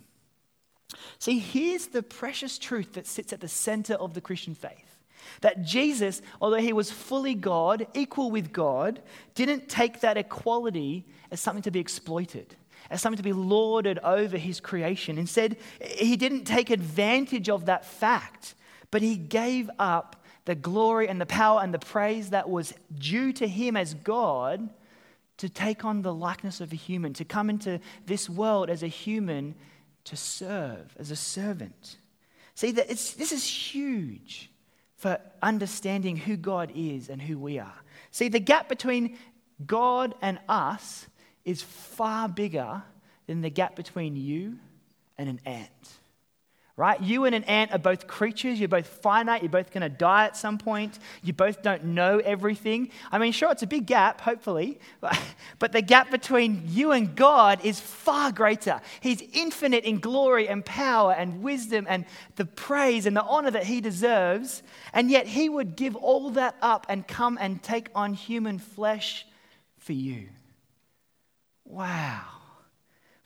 See, 1.19 1.39
here's 1.39 1.87
the 1.87 2.03
precious 2.03 2.57
truth 2.57 2.93
that 2.93 3.07
sits 3.07 3.31
at 3.31 3.39
the 3.39 3.47
center 3.47 3.93
of 3.93 4.13
the 4.13 4.21
Christian 4.21 4.53
faith. 4.53 4.97
That 5.41 5.63
Jesus, 5.63 6.21
although 6.41 6.57
he 6.57 6.73
was 6.73 6.91
fully 6.91 7.35
God, 7.35 7.87
equal 7.93 8.31
with 8.31 8.51
God, 8.51 9.01
didn't 9.33 9.69
take 9.69 10.01
that 10.01 10.17
equality 10.17 11.05
as 11.29 11.39
something 11.39 11.63
to 11.63 11.71
be 11.71 11.79
exploited, 11.79 12.55
as 12.89 13.01
something 13.01 13.17
to 13.17 13.23
be 13.23 13.31
lorded 13.31 13.99
over 13.99 14.37
his 14.37 14.59
creation. 14.59 15.17
Instead, 15.17 15.57
he 15.79 16.17
didn't 16.17 16.43
take 16.43 16.69
advantage 16.69 17.47
of 17.47 17.67
that 17.67 17.85
fact 17.85 18.55
but 18.91 19.01
he 19.01 19.15
gave 19.15 19.69
up 19.79 20.17
the 20.45 20.55
glory 20.55 21.07
and 21.07 21.21
the 21.21 21.25
power 21.25 21.61
and 21.61 21.73
the 21.73 21.79
praise 21.79 22.31
that 22.31 22.49
was 22.49 22.73
due 22.97 23.31
to 23.33 23.47
him 23.47 23.77
as 23.77 23.93
God 23.93 24.69
to 25.37 25.49
take 25.49 25.85
on 25.85 26.01
the 26.01 26.13
likeness 26.13 26.61
of 26.61 26.71
a 26.71 26.75
human, 26.75 27.13
to 27.13 27.25
come 27.25 27.49
into 27.49 27.79
this 28.05 28.29
world 28.29 28.69
as 28.69 28.83
a 28.83 28.87
human 28.87 29.55
to 30.03 30.15
serve, 30.15 30.95
as 30.99 31.11
a 31.11 31.15
servant. 31.15 31.97
See, 32.55 32.71
that 32.71 32.89
this 32.89 33.31
is 33.31 33.45
huge 33.45 34.51
for 34.97 35.19
understanding 35.41 36.15
who 36.15 36.37
God 36.37 36.71
is 36.75 37.09
and 37.09 37.21
who 37.21 37.39
we 37.39 37.57
are. 37.57 37.73
See, 38.11 38.27
the 38.27 38.39
gap 38.39 38.69
between 38.69 39.17
God 39.65 40.13
and 40.21 40.39
us 40.47 41.07
is 41.43 41.61
far 41.61 42.29
bigger 42.29 42.83
than 43.25 43.41
the 43.41 43.49
gap 43.49 43.75
between 43.75 44.15
you 44.15 44.59
and 45.17 45.29
an 45.29 45.39
ant 45.45 46.00
right? 46.77 46.99
You 47.01 47.25
and 47.25 47.35
an 47.35 47.43
ant 47.43 47.71
are 47.71 47.77
both 47.77 48.07
creatures. 48.07 48.59
You're 48.59 48.69
both 48.69 48.87
finite. 48.87 49.41
You're 49.41 49.51
both 49.51 49.71
going 49.71 49.81
to 49.81 49.89
die 49.89 50.25
at 50.25 50.37
some 50.37 50.57
point. 50.57 50.99
You 51.21 51.33
both 51.33 51.61
don't 51.61 51.83
know 51.85 52.19
everything. 52.19 52.91
I 53.11 53.19
mean, 53.19 53.31
sure, 53.31 53.51
it's 53.51 53.63
a 53.63 53.67
big 53.67 53.85
gap, 53.85 54.21
hopefully, 54.21 54.79
but 55.59 55.71
the 55.71 55.81
gap 55.81 56.11
between 56.11 56.63
you 56.67 56.91
and 56.91 57.15
God 57.15 57.63
is 57.63 57.79
far 57.79 58.31
greater. 58.31 58.81
He's 58.99 59.21
infinite 59.33 59.83
in 59.83 59.99
glory 59.99 60.47
and 60.47 60.65
power 60.65 61.13
and 61.13 61.43
wisdom 61.43 61.85
and 61.89 62.05
the 62.35 62.45
praise 62.45 63.05
and 63.05 63.15
the 63.15 63.23
honor 63.23 63.51
that 63.51 63.65
he 63.65 63.81
deserves. 63.81 64.63
And 64.93 65.11
yet, 65.11 65.27
he 65.27 65.49
would 65.49 65.75
give 65.75 65.95
all 65.95 66.31
that 66.31 66.55
up 66.61 66.85
and 66.89 67.07
come 67.07 67.37
and 67.39 67.61
take 67.61 67.89
on 67.93 68.13
human 68.13 68.59
flesh 68.59 69.25
for 69.77 69.93
you. 69.93 70.29
Wow 71.65 72.40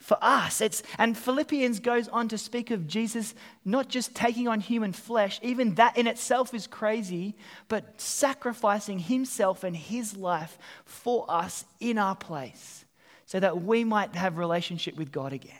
for 0.06 0.16
us. 0.22 0.60
It's, 0.60 0.84
and 0.98 1.18
Philippians 1.18 1.80
goes 1.80 2.06
on 2.06 2.28
to 2.28 2.38
speak 2.38 2.70
of 2.70 2.86
Jesus 2.86 3.34
not 3.64 3.88
just 3.88 4.14
taking 4.14 4.46
on 4.46 4.60
human 4.60 4.92
flesh, 4.92 5.40
even 5.42 5.74
that 5.74 5.98
in 5.98 6.06
itself 6.06 6.54
is 6.54 6.68
crazy, 6.68 7.34
but 7.66 8.00
sacrificing 8.00 9.00
himself 9.00 9.64
and 9.64 9.76
his 9.76 10.16
life 10.16 10.58
for 10.84 11.26
us 11.28 11.64
in 11.80 11.98
our 11.98 12.14
place 12.14 12.84
so 13.24 13.40
that 13.40 13.62
we 13.62 13.82
might 13.82 14.14
have 14.14 14.38
relationship 14.38 14.96
with 14.96 15.10
God 15.10 15.32
again. 15.32 15.52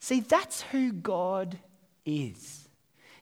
See, 0.00 0.20
that's 0.20 0.60
who 0.60 0.92
God 0.92 1.58
is. 2.04 2.68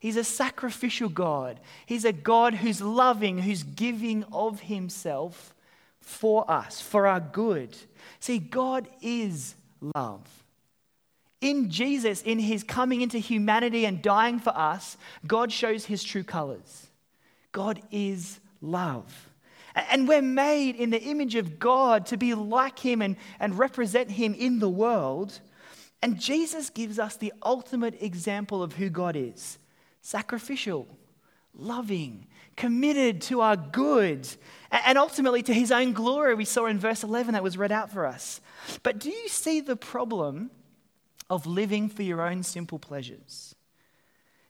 He's 0.00 0.16
a 0.16 0.24
sacrificial 0.24 1.08
God. 1.08 1.60
He's 1.86 2.04
a 2.04 2.12
God 2.12 2.54
who's 2.54 2.80
loving, 2.80 3.38
who's 3.38 3.62
giving 3.62 4.24
of 4.32 4.58
himself 4.62 5.54
for 6.00 6.50
us, 6.50 6.80
for 6.80 7.06
our 7.06 7.20
good. 7.20 7.76
See, 8.18 8.40
God 8.40 8.88
is 9.00 9.54
love. 9.94 10.26
In 11.40 11.70
Jesus, 11.70 12.20
in 12.22 12.38
his 12.38 12.62
coming 12.62 13.00
into 13.00 13.18
humanity 13.18 13.86
and 13.86 14.02
dying 14.02 14.38
for 14.38 14.56
us, 14.56 14.96
God 15.26 15.50
shows 15.50 15.86
his 15.86 16.04
true 16.04 16.24
colors. 16.24 16.88
God 17.52 17.80
is 17.90 18.40
love. 18.60 19.30
And 19.74 20.06
we're 20.06 20.22
made 20.22 20.76
in 20.76 20.90
the 20.90 21.00
image 21.00 21.36
of 21.36 21.58
God 21.58 22.06
to 22.06 22.16
be 22.16 22.34
like 22.34 22.78
him 22.78 23.00
and, 23.00 23.16
and 23.38 23.58
represent 23.58 24.10
him 24.10 24.34
in 24.34 24.58
the 24.58 24.68
world. 24.68 25.40
And 26.02 26.20
Jesus 26.20 26.70
gives 26.70 26.98
us 26.98 27.16
the 27.16 27.32
ultimate 27.42 28.02
example 28.02 28.62
of 28.62 28.74
who 28.74 28.90
God 28.90 29.16
is 29.16 29.58
sacrificial, 30.02 30.88
loving, 31.54 32.26
committed 32.60 33.22
to 33.22 33.40
our 33.40 33.56
good, 33.56 34.28
and 34.70 34.98
ultimately 34.98 35.42
to 35.42 35.54
his 35.54 35.72
own 35.72 35.94
glory, 35.94 36.34
we 36.34 36.44
saw 36.44 36.66
in 36.66 36.78
verse 36.78 37.02
11 37.02 37.32
that 37.32 37.42
was 37.42 37.56
read 37.56 37.72
out 37.72 37.90
for 37.90 38.04
us. 38.04 38.42
But 38.82 38.98
do 38.98 39.08
you 39.08 39.28
see 39.28 39.60
the 39.60 39.76
problem 39.76 40.50
of 41.30 41.46
living 41.46 41.88
for 41.88 42.02
your 42.02 42.20
own 42.20 42.42
simple 42.42 42.78
pleasures? 42.78 43.54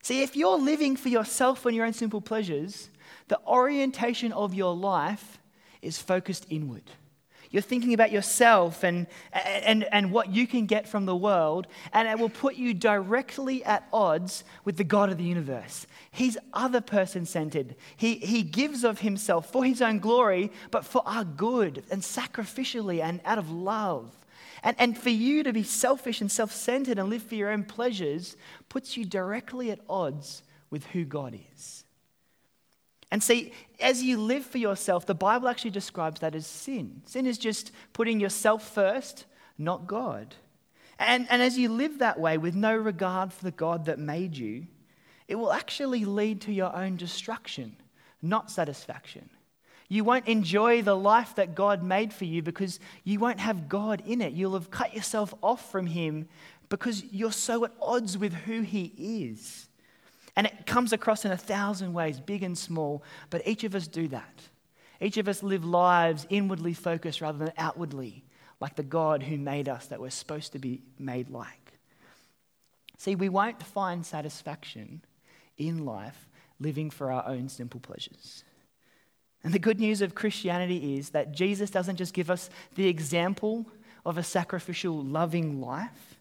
See, 0.03 0.23
if 0.25 0.35
you're 0.35 0.59
living 0.59 0.97
for 0.97 1.09
yourself 1.09 1.65
and 1.65 1.77
your 1.77 1.87
own 1.87 1.93
simple 1.93 2.21
pleasures, 2.21 2.91
the 3.29 3.39
orientation 3.47 4.33
of 4.33 4.55
your 4.55 4.75
life 4.75 5.39
is 5.81 6.03
focused 6.03 6.47
inward. 6.51 6.91
You're 7.51 7.63
thinking 7.63 7.95
about 7.95 8.13
yourself 8.13 8.85
and, 8.85 9.09
and, 9.33 9.83
and 9.93 10.13
what 10.13 10.31
you 10.31 10.47
can 10.47 10.67
get 10.67 10.87
from 10.87 11.05
the 11.05 11.17
world, 11.17 11.67
and 11.93 12.07
it 12.07 12.17
will 12.17 12.29
put 12.29 12.55
you 12.55 12.73
directly 12.75 13.65
at 13.65 13.89
odds 13.93 14.45
with 14.65 14.77
the 14.77 14.85
God 14.85 15.11
of 15.11 15.19
the 15.19 15.25
universe. 15.25 15.89
He's 16.13 16.39
other 16.53 16.81
person 16.81 17.27
centered. 17.27 17.75
He, 17.97 18.15
he 18.17 18.45
gives 18.45 18.85
of 18.85 19.01
himself 19.01 19.51
for 19.51 19.65
his 19.65 19.83
own 19.83 19.99
glory, 19.99 20.53
but 20.71 20.85
for 20.85 21.03
our 21.05 21.25
good 21.25 21.83
and 21.91 22.03
sacrificially 22.03 23.03
and 23.03 23.21
out 23.25 23.39
of 23.39 23.51
love. 23.51 24.13
And, 24.63 24.77
and 24.79 24.97
for 24.97 25.11
you 25.11 25.43
to 25.43 25.53
be 25.53 25.65
selfish 25.65 26.21
and 26.21 26.31
self 26.31 26.53
centered 26.53 26.99
and 26.99 27.11
live 27.11 27.23
for 27.23 27.35
your 27.35 27.51
own 27.51 27.65
pleasures 27.65 28.37
puts 28.69 28.97
you 28.97 29.05
directly 29.05 29.73
at 29.73 29.81
odds 29.89 30.45
with 30.71 30.85
who 30.87 31.05
God 31.05 31.37
is. 31.55 31.85
And 33.11 33.23
see, 33.23 33.53
as 33.81 34.03
you 34.03 34.21
live 34.21 34.45
for 34.45 34.59
yourself, 34.59 35.07
the 35.07 35.15
Bible 35.15 35.49
actually 35.49 35.73
describes 35.73 36.21
that 36.21 36.35
as 36.35 36.47
sin. 36.47 37.03
Sin 37.07 37.27
is 37.27 37.39
just 37.39 37.73
putting 37.93 38.21
yourself 38.21 38.69
first, 38.73 39.25
not 39.59 39.87
God. 39.87 40.37
And, 40.99 41.27
and 41.31 41.43
as 41.43 41.59
you 41.59 41.71
live 41.71 41.99
that 41.99 42.21
way 42.21 42.39
with 42.39 42.55
no 42.55 42.77
regard 42.77 43.33
for 43.33 43.45
the 43.45 43.51
God 43.51 43.87
that 43.87 43.99
made 43.99 44.37
you, 44.37 44.67
it 45.27 45.35
will 45.37 45.53
actually 45.53 46.05
lead 46.05 46.43
to 46.43 46.53
your 46.53 46.75
own 46.75 46.97
destruction, 46.97 47.77
not 48.21 48.51
satisfaction. 48.51 49.31
You 49.89 50.05
won't 50.05 50.29
enjoy 50.29 50.83
the 50.83 50.97
life 50.97 51.35
that 51.35 51.57
God 51.57 51.83
made 51.83 52.13
for 52.13 52.25
you 52.25 52.43
because 52.43 52.79
you 53.03 53.19
won't 53.19 53.41
have 53.41 53.69
God 53.69 54.03
in 54.07 54.21
it. 54.21 54.35
You'll 54.35 54.53
have 54.55 54.71
cut 54.71 54.95
yourself 54.95 55.35
off 55.43 55.71
from 55.71 55.87
Him 55.87 56.29
because 56.69 57.03
you're 57.11 57.33
so 57.33 57.65
at 57.65 57.73
odds 57.83 58.17
with 58.17 58.33
who 58.33 58.61
He 58.61 58.93
is. 58.97 59.69
And 60.41 60.47
it 60.47 60.65
comes 60.65 60.95
across 60.95 61.27
in 61.27 61.33
a 61.33 61.37
thousand 61.37 61.93
ways, 61.93 62.19
big 62.19 62.43
and 62.43 62.57
small, 62.57 63.03
but 63.29 63.47
each 63.47 63.63
of 63.63 63.75
us 63.75 63.87
do 63.87 64.09
that. 64.09 64.41
Each 64.99 65.19
of 65.19 65.29
us 65.29 65.43
live 65.43 65.67
lives 65.67 66.27
inwardly 66.31 66.73
focused 66.73 67.21
rather 67.21 67.37
than 67.37 67.53
outwardly, 67.59 68.25
like 68.59 68.75
the 68.75 68.83
God 68.83 69.23
who 69.23 69.37
made 69.37 69.69
us 69.69 69.89
that 69.89 70.01
we're 70.01 70.09
supposed 70.09 70.53
to 70.53 70.59
be 70.59 70.81
made 70.99 71.29
like. 71.29 71.75
See, 72.97 73.17
we 73.17 73.29
won't 73.29 73.63
find 73.63 74.07
satisfaction 74.07 75.03
in 75.59 75.85
life 75.85 76.27
living 76.59 76.89
for 76.89 77.13
our 77.13 77.29
own 77.29 77.51
simple 77.51 77.81
pleasures. 77.81 78.43
And 79.45 79.53
the 79.53 79.59
good 79.59 79.79
news 79.79 80.01
of 80.01 80.15
Christianity 80.15 80.97
is 80.97 81.11
that 81.11 81.33
Jesus 81.33 81.69
doesn't 81.69 81.97
just 81.97 82.15
give 82.15 82.31
us 82.31 82.49
the 82.77 82.89
example 82.89 83.67
of 84.07 84.17
a 84.17 84.23
sacrificial, 84.23 85.05
loving 85.05 85.61
life. 85.61 86.17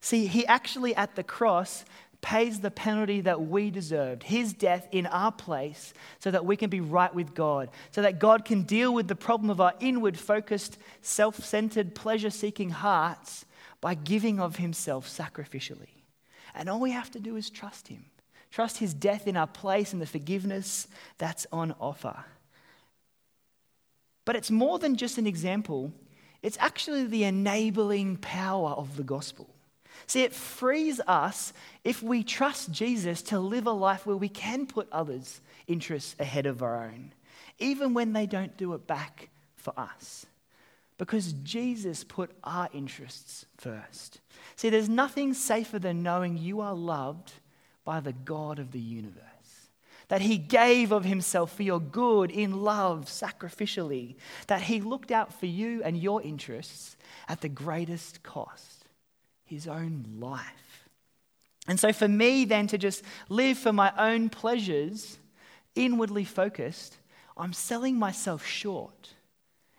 See, 0.00 0.26
he 0.26 0.46
actually 0.46 0.94
at 0.94 1.16
the 1.16 1.24
cross 1.24 1.84
pays 2.24 2.60
the 2.60 2.70
penalty 2.70 3.20
that 3.20 3.42
we 3.42 3.70
deserved, 3.70 4.22
his 4.22 4.54
death 4.54 4.88
in 4.90 5.04
our 5.04 5.30
place, 5.30 5.92
so 6.20 6.30
that 6.30 6.46
we 6.46 6.56
can 6.56 6.70
be 6.70 6.80
right 6.80 7.14
with 7.14 7.34
God, 7.34 7.68
so 7.90 8.00
that 8.00 8.18
God 8.18 8.46
can 8.46 8.62
deal 8.62 8.94
with 8.94 9.08
the 9.08 9.14
problem 9.14 9.50
of 9.50 9.60
our 9.60 9.74
inward 9.78 10.18
focused, 10.18 10.78
self 11.02 11.44
centered, 11.44 11.94
pleasure 11.94 12.30
seeking 12.30 12.70
hearts 12.70 13.44
by 13.82 13.92
giving 13.92 14.40
of 14.40 14.56
himself 14.56 15.06
sacrificially. 15.06 16.00
And 16.54 16.70
all 16.70 16.80
we 16.80 16.92
have 16.92 17.10
to 17.10 17.20
do 17.20 17.36
is 17.36 17.50
trust 17.50 17.88
him. 17.88 18.06
Trust 18.50 18.78
his 18.78 18.94
death 18.94 19.26
in 19.26 19.36
our 19.36 19.46
place 19.46 19.92
and 19.92 20.00
the 20.00 20.06
forgiveness 20.06 20.88
that's 21.18 21.46
on 21.52 21.74
offer. 21.78 22.24
But 24.24 24.36
it's 24.36 24.50
more 24.50 24.78
than 24.78 24.96
just 24.96 25.18
an 25.18 25.26
example, 25.26 25.92
it's 26.40 26.56
actually 26.58 27.04
the 27.04 27.24
enabling 27.24 28.16
power 28.16 28.70
of 28.70 28.96
the 28.96 29.02
gospel. 29.02 29.53
See, 30.06 30.22
it 30.22 30.34
frees 30.34 31.00
us 31.06 31.52
if 31.82 32.02
we 32.02 32.22
trust 32.22 32.70
Jesus 32.70 33.22
to 33.22 33.38
live 33.38 33.66
a 33.66 33.72
life 33.72 34.06
where 34.06 34.16
we 34.16 34.28
can 34.28 34.66
put 34.66 34.88
others' 34.92 35.40
interests 35.66 36.14
ahead 36.18 36.46
of 36.46 36.62
our 36.62 36.84
own, 36.84 37.12
even 37.58 37.94
when 37.94 38.12
they 38.12 38.26
don't 38.26 38.56
do 38.56 38.74
it 38.74 38.86
back 38.86 39.30
for 39.56 39.72
us. 39.78 40.26
Because 40.96 41.32
Jesus 41.32 42.04
put 42.04 42.30
our 42.44 42.68
interests 42.72 43.46
first. 43.56 44.20
See, 44.56 44.70
there's 44.70 44.88
nothing 44.88 45.34
safer 45.34 45.78
than 45.78 46.02
knowing 46.04 46.38
you 46.38 46.60
are 46.60 46.74
loved 46.74 47.32
by 47.84 48.00
the 48.00 48.12
God 48.12 48.58
of 48.58 48.70
the 48.70 48.80
universe. 48.80 49.20
That 50.08 50.20
he 50.20 50.38
gave 50.38 50.92
of 50.92 51.04
himself 51.04 51.56
for 51.56 51.62
your 51.62 51.80
good 51.80 52.30
in 52.30 52.62
love, 52.62 53.06
sacrificially. 53.06 54.16
That 54.46 54.62
he 54.62 54.80
looked 54.80 55.10
out 55.10 55.32
for 55.32 55.46
you 55.46 55.82
and 55.82 55.96
your 55.96 56.22
interests 56.22 56.96
at 57.26 57.40
the 57.40 57.48
greatest 57.48 58.22
cost 58.22 58.73
his 59.44 59.66
own 59.66 60.04
life. 60.18 60.88
And 61.66 61.80
so, 61.80 61.92
for 61.92 62.08
me 62.08 62.44
then 62.44 62.66
to 62.68 62.78
just 62.78 63.02
live 63.28 63.56
for 63.56 63.72
my 63.72 63.92
own 63.96 64.28
pleasures, 64.28 65.18
inwardly 65.74 66.24
focused, 66.24 66.98
I'm 67.36 67.52
selling 67.52 67.98
myself 67.98 68.44
short. 68.44 69.14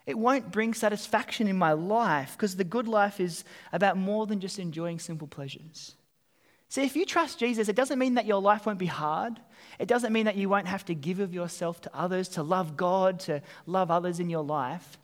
It 0.04 0.18
won't 0.18 0.52
bring 0.52 0.72
satisfaction 0.74 1.48
in 1.48 1.56
my 1.56 1.72
life 1.72 2.32
because 2.32 2.56
the 2.56 2.64
good 2.64 2.86
life 2.86 3.18
is 3.18 3.44
about 3.72 3.96
more 3.96 4.26
than 4.26 4.40
just 4.40 4.58
enjoying 4.58 4.98
simple 4.98 5.26
pleasures. 5.26 5.96
See, 6.68 6.82
if 6.82 6.96
you 6.96 7.04
trust 7.04 7.38
Jesus, 7.38 7.68
it 7.68 7.76
doesn't 7.76 7.98
mean 7.98 8.14
that 8.14 8.26
your 8.26 8.40
life 8.40 8.66
won't 8.66 8.78
be 8.78 8.86
hard. 8.86 9.40
It 9.78 9.88
doesn't 9.88 10.12
mean 10.12 10.26
that 10.26 10.36
you 10.36 10.48
won't 10.48 10.66
have 10.66 10.84
to 10.86 10.94
give 10.94 11.20
of 11.20 11.34
yourself 11.34 11.80
to 11.82 11.90
others, 11.96 12.28
to 12.30 12.42
love 12.42 12.76
God, 12.76 13.20
to 13.20 13.42
love 13.66 13.90
others 13.90 14.20
in 14.20 14.30
your 14.30 14.42
life. 14.42 14.98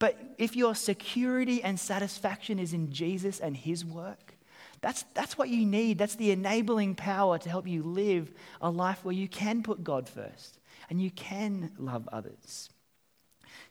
But 0.00 0.18
if 0.38 0.56
your 0.56 0.74
security 0.74 1.62
and 1.62 1.78
satisfaction 1.78 2.58
is 2.58 2.72
in 2.72 2.90
Jesus 2.90 3.38
and 3.38 3.56
His 3.56 3.84
work, 3.84 4.34
that's, 4.80 5.04
that's 5.14 5.36
what 5.36 5.50
you 5.50 5.64
need. 5.66 5.98
That's 5.98 6.16
the 6.16 6.32
enabling 6.32 6.94
power 6.96 7.38
to 7.38 7.48
help 7.48 7.68
you 7.68 7.82
live 7.82 8.32
a 8.60 8.70
life 8.70 9.04
where 9.04 9.14
you 9.14 9.28
can 9.28 9.62
put 9.62 9.84
God 9.84 10.08
first 10.08 10.58
and 10.88 11.00
you 11.00 11.10
can 11.10 11.72
love 11.78 12.08
others. 12.10 12.70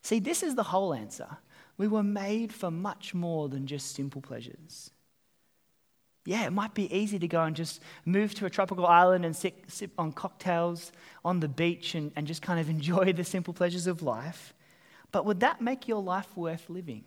See, 0.04 0.20
this 0.20 0.44
is 0.44 0.56
the 0.56 0.64
whole 0.64 0.94
answer. 0.94 1.38
We 1.78 1.88
were 1.88 2.04
made 2.04 2.54
for 2.54 2.70
much 2.70 3.14
more 3.14 3.50
than 3.50 3.66
just 3.66 3.96
simple 3.96 4.22
pleasures. 4.22 4.92
Yeah, 6.26 6.46
it 6.46 6.54
might 6.54 6.76
be 6.76 6.94
easy 6.96 7.18
to 7.18 7.28
go 7.28 7.42
and 7.42 7.56
just 7.56 7.82
move 8.06 8.36
to 8.36 8.46
a 8.46 8.50
tropical 8.52 8.86
island 8.86 9.26
and 9.26 9.36
sit, 9.36 9.64
sip 9.68 9.92
on 9.98 10.12
cocktails 10.12 10.92
on 11.26 11.40
the 11.40 11.48
beach 11.48 11.96
and, 11.96 12.12
and 12.16 12.28
just 12.28 12.44
kind 12.44 12.60
of 12.60 12.70
enjoy 12.70 13.14
the 13.14 13.24
simple 13.24 13.54
pleasures 13.54 13.88
of 13.88 14.04
life. 14.04 14.54
But 15.12 15.26
would 15.26 15.40
that 15.40 15.62
make 15.62 15.88
your 15.88 16.02
life 16.02 16.36
worth 16.36 16.70
living? 16.70 17.04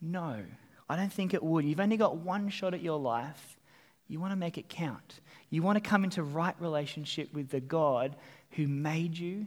No, 0.00 0.42
I 0.88 0.96
don't 0.96 1.12
think 1.12 1.34
it 1.34 1.42
would. 1.42 1.64
You've 1.64 1.80
only 1.80 1.96
got 1.96 2.16
one 2.16 2.48
shot 2.48 2.74
at 2.74 2.82
your 2.82 2.98
life. 2.98 3.58
You 4.08 4.20
want 4.20 4.32
to 4.32 4.36
make 4.36 4.58
it 4.58 4.68
count. 4.68 5.20
You 5.50 5.62
want 5.62 5.82
to 5.82 5.88
come 5.88 6.04
into 6.04 6.22
right 6.22 6.54
relationship 6.60 7.32
with 7.32 7.50
the 7.50 7.60
God 7.60 8.16
who 8.50 8.66
made 8.66 9.16
you 9.16 9.46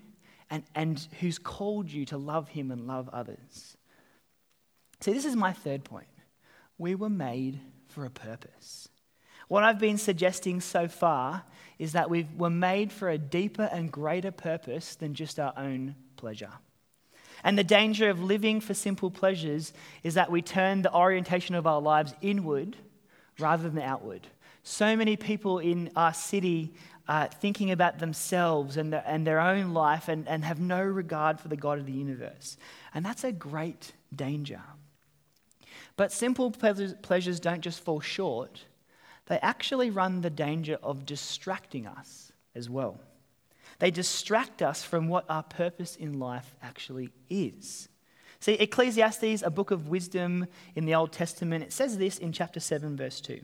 and, 0.50 0.64
and 0.76 1.08
who's 1.20 1.38
called 1.38 1.90
you 1.90 2.06
to 2.06 2.18
love 2.18 2.50
him 2.50 2.72
and 2.72 2.88
love 2.88 3.10
others. 3.10 3.78
See, 5.02 5.14
this 5.14 5.26
is 5.26 5.36
my 5.36 5.54
third 5.54 5.84
point. 5.84 6.08
We 6.78 6.96
were 6.96 7.10
made 7.10 7.60
for 7.88 8.06
a 8.06 8.10
purpose. 8.10 8.90
What 9.48 9.64
I've 9.64 9.80
been 9.80 9.98
suggesting 9.98 10.62
so 10.62 10.88
far 10.88 11.44
is 11.80 11.94
that 11.94 12.10
we 12.10 12.28
were 12.38 12.50
made 12.50 12.92
for 12.92 13.10
a 13.10 13.18
deeper 13.18 13.70
and 13.72 13.92
greater 13.92 14.32
purpose 14.32 14.96
than 14.96 15.14
just 15.14 15.40
our 15.40 15.54
own 15.58 15.96
pleasure. 16.18 16.52
And 17.44 17.58
the 17.58 17.64
danger 17.64 18.10
of 18.10 18.22
living 18.22 18.62
for 18.62 18.74
simple 18.74 19.12
pleasures 19.12 19.74
is 20.04 20.14
that 20.16 20.32
we 20.32 20.42
turn 20.42 20.82
the 20.82 20.94
orientation 20.94 21.56
of 21.56 21.68
our 21.68 21.82
lives 21.82 22.14
inward 22.22 22.78
rather 23.40 23.70
than 23.70 23.82
outward. 23.82 24.28
So 24.64 24.96
many 24.96 25.16
people 25.16 25.60
in 25.60 25.92
our 25.96 26.14
city 26.14 26.74
are 27.08 27.28
thinking 27.28 27.72
about 27.72 28.00
themselves 28.00 28.78
and, 28.78 28.94
and 28.94 29.26
their 29.26 29.40
own 29.40 29.74
life 29.74 30.10
and, 30.10 30.28
and 30.28 30.46
have 30.46 30.60
no 30.60 30.82
regard 30.82 31.40
for 31.40 31.48
the 31.48 31.58
God 31.58 31.80
of 31.80 31.86
the 31.86 31.92
universe. 31.92 32.58
And 32.94 33.04
that's 33.04 33.24
a 33.24 33.32
great 33.32 33.94
danger. 34.16 34.62
But 35.96 36.12
simple 36.12 36.52
pleasures 36.52 37.40
don't 37.40 37.62
just 37.62 37.84
fall 37.84 38.00
short, 38.00 38.64
they 39.26 39.38
actually 39.40 39.90
run 39.90 40.22
the 40.22 40.30
danger 40.30 40.78
of 40.82 41.06
distracting 41.06 41.86
us 41.86 42.32
as 42.56 42.70
well. 42.70 43.00
They 43.80 43.92
distract 43.92 44.62
us 44.62 44.84
from 44.84 45.08
what 45.08 45.26
our 45.30 45.44
purpose 45.44 45.96
in 45.96 46.20
life 46.20 46.56
actually 46.62 47.12
is. 47.30 47.90
See, 48.42 48.54
Ecclesiastes, 48.54 49.42
a 49.42 49.50
book 49.50 49.72
of 49.72 49.90
wisdom 49.90 50.48
in 50.76 50.86
the 50.86 50.96
Old 50.96 51.12
Testament, 51.12 51.64
it 51.64 51.74
says 51.74 51.98
this 51.98 52.18
in 52.18 52.32
chapter 52.32 52.60
7, 52.60 52.96
verse 52.96 53.20
2. 53.20 53.34
It 53.34 53.44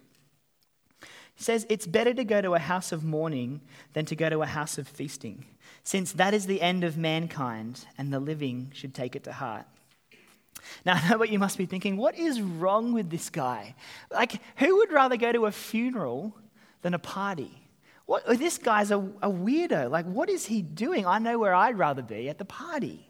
says, 1.38 1.66
It's 1.70 1.86
better 1.86 2.14
to 2.14 2.24
go 2.24 2.42
to 2.42 2.54
a 2.54 2.60
house 2.60 2.92
of 2.92 3.04
mourning 3.04 3.62
than 3.94 4.06
to 4.06 4.16
go 4.16 4.30
to 4.30 4.42
a 4.42 4.46
house 4.46 4.78
of 4.78 4.88
feasting, 4.88 5.46
since 5.84 6.14
that 6.14 6.34
is 6.34 6.46
the 6.46 6.62
end 6.62 6.84
of 6.84 6.98
mankind, 6.98 7.86
and 7.98 8.14
the 8.14 8.20
living 8.20 8.72
should 8.74 8.94
take 8.94 9.16
it 9.16 9.26
to 9.26 9.34
heart. 9.34 9.66
Now, 10.86 10.94
I 11.04 11.10
know 11.10 11.18
what 11.18 11.30
you 11.30 11.40
must 11.40 11.58
be 11.58 11.66
thinking. 11.66 11.98
What 11.98 12.18
is 12.18 12.42
wrong 12.42 12.94
with 12.94 13.10
this 13.10 13.30
guy? 13.30 13.76
Like, 14.12 14.42
who 14.58 14.78
would 14.78 14.92
rather 14.92 15.18
go 15.18 15.32
to 15.32 15.46
a 15.46 15.52
funeral 15.52 16.36
than 16.82 16.94
a 16.94 17.00
party? 17.00 17.65
What, 18.06 18.26
this 18.38 18.58
guy's 18.58 18.92
a, 18.92 19.00
a 19.00 19.30
weirdo. 19.30 19.90
Like, 19.90 20.06
what 20.06 20.30
is 20.30 20.46
he 20.46 20.62
doing? 20.62 21.06
I 21.06 21.20
know 21.20 21.40
where 21.40 21.56
I'd 21.56 21.78
rather 21.78 22.02
be 22.02 22.30
at 22.30 22.38
the 22.38 22.46
party. 22.46 23.10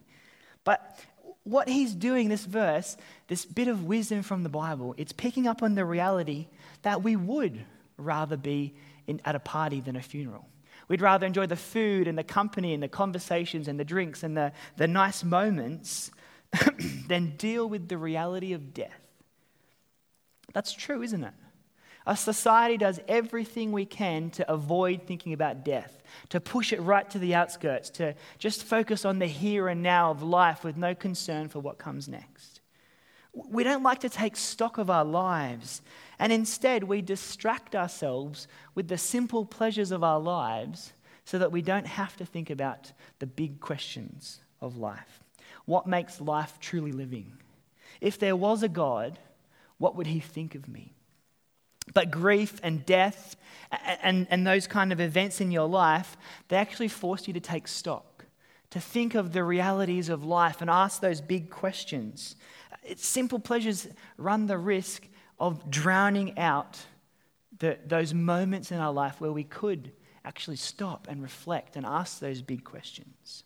But 0.64 1.00
what 1.44 1.68
he's 1.68 1.94
doing, 1.94 2.30
this 2.30 2.46
verse, 2.46 2.98
this 3.28 3.46
bit 3.46 3.68
of 3.68 3.84
wisdom 3.84 4.24
from 4.24 4.44
the 4.44 4.50
Bible, 4.50 4.96
it's 4.98 5.12
picking 5.12 5.48
up 5.48 5.62
on 5.62 5.76
the 5.76 5.86
reality 5.86 6.48
that 6.84 7.04
we 7.04 7.16
would 7.16 7.66
rather 7.98 8.38
be 8.38 8.74
in, 9.08 9.22
at 9.26 9.36
a 9.36 9.40
party 9.40 9.82
than 9.82 9.96
a 9.96 10.02
funeral. 10.02 10.48
We'd 10.88 11.02
rather 11.02 11.26
enjoy 11.26 11.48
the 11.48 11.56
food 11.56 12.08
and 12.08 12.18
the 12.18 12.24
company 12.24 12.74
and 12.74 12.82
the 12.82 12.88
conversations 12.88 13.68
and 13.68 13.80
the 13.80 13.86
drinks 13.86 14.24
and 14.24 14.38
the, 14.38 14.52
the 14.78 14.88
nice 14.88 15.24
moments 15.24 16.12
than 17.08 17.36
deal 17.38 17.68
with 17.68 17.90
the 17.90 17.98
reality 17.98 18.54
of 18.54 18.74
death. 18.74 18.92
That's 20.54 20.74
true, 20.74 21.02
isn't 21.02 21.24
it? 21.24 21.34
Our 22.06 22.16
society 22.16 22.78
does 22.78 23.00
everything 23.08 23.72
we 23.72 23.86
can 23.86 24.30
to 24.32 24.52
avoid 24.52 25.04
thinking 25.04 25.34
about 25.34 25.66
death, 25.66 26.04
to 26.30 26.40
push 26.40 26.72
it 26.72 26.82
right 26.82 27.10
to 27.10 27.20
the 27.20 27.34
outskirts, 27.34 27.90
to 27.92 28.14
just 28.38 28.64
focus 28.64 29.06
on 29.06 29.20
the 29.20 29.26
here 29.26 29.68
and 29.68 29.82
now 29.82 30.12
of 30.12 30.22
life 30.22 30.64
with 30.64 30.78
no 30.78 30.94
concern 30.94 31.50
for 31.50 31.60
what 31.60 31.80
comes 31.80 32.08
next. 32.08 32.62
We 33.34 33.64
don't 33.64 33.84
like 33.84 34.00
to 34.02 34.10
take 34.10 34.38
stock 34.38 34.78
of 34.78 34.90
our 34.90 35.04
lives, 35.04 35.82
and 36.20 36.32
instead 36.32 36.84
we 36.84 37.02
distract 37.02 37.76
ourselves 37.76 38.48
with 38.76 38.88
the 38.88 38.98
simple 38.98 39.44
pleasures 39.44 39.92
of 39.92 40.04
our 40.04 40.20
lives 40.20 40.94
so 41.26 41.40
that 41.40 41.52
we 41.52 41.62
don't 41.62 41.88
have 41.88 42.16
to 42.18 42.26
think 42.26 42.50
about 42.50 42.92
the 43.20 43.28
big 43.28 43.60
questions 43.60 44.40
of 44.62 44.78
life. 44.78 45.24
What 45.66 45.88
makes 45.88 46.22
life 46.22 46.60
truly 46.60 46.92
living? 46.92 47.34
If 48.00 48.20
there 48.20 48.36
was 48.36 48.62
a 48.62 48.70
God, 48.70 49.18
what 49.80 49.96
would 49.96 50.08
he 50.08 50.20
think 50.20 50.54
of 50.54 50.68
me? 50.70 50.95
But 51.94 52.12
grief 52.12 52.60
and 52.64 52.86
death 52.86 53.36
and, 54.02 54.28
and 54.30 54.46
those 54.46 54.68
kind 54.68 54.92
of 54.92 55.00
events 55.00 55.42
in 55.42 55.52
your 55.52 55.68
life, 55.68 56.18
they 56.48 56.58
actually 56.58 56.88
force 56.88 57.28
you 57.28 57.34
to 57.34 57.40
take 57.40 57.68
stock, 57.68 58.26
to 58.72 58.80
think 58.80 59.16
of 59.16 59.34
the 59.34 59.44
realities 59.44 60.10
of 60.10 60.24
life 60.24 60.62
and 60.62 60.70
ask 60.70 61.02
those 61.02 61.22
big 61.22 61.50
questions. 61.50 62.36
It's 62.84 63.06
simple 63.06 63.40
pleasures 63.40 63.88
run 64.18 64.48
the 64.48 64.58
risk 64.58 65.08
of 65.40 65.70
drowning 65.70 66.38
out 66.38 66.80
the, 67.60 67.78
those 67.86 68.14
moments 68.14 68.72
in 68.72 68.80
our 68.80 68.94
life 68.94 69.22
where 69.22 69.32
we 69.32 69.44
could 69.44 69.92
actually 70.24 70.58
stop 70.58 71.08
and 71.10 71.22
reflect 71.22 71.76
and 71.76 71.86
ask 71.86 72.20
those 72.20 72.42
big 72.42 72.64
questions. 72.64 73.44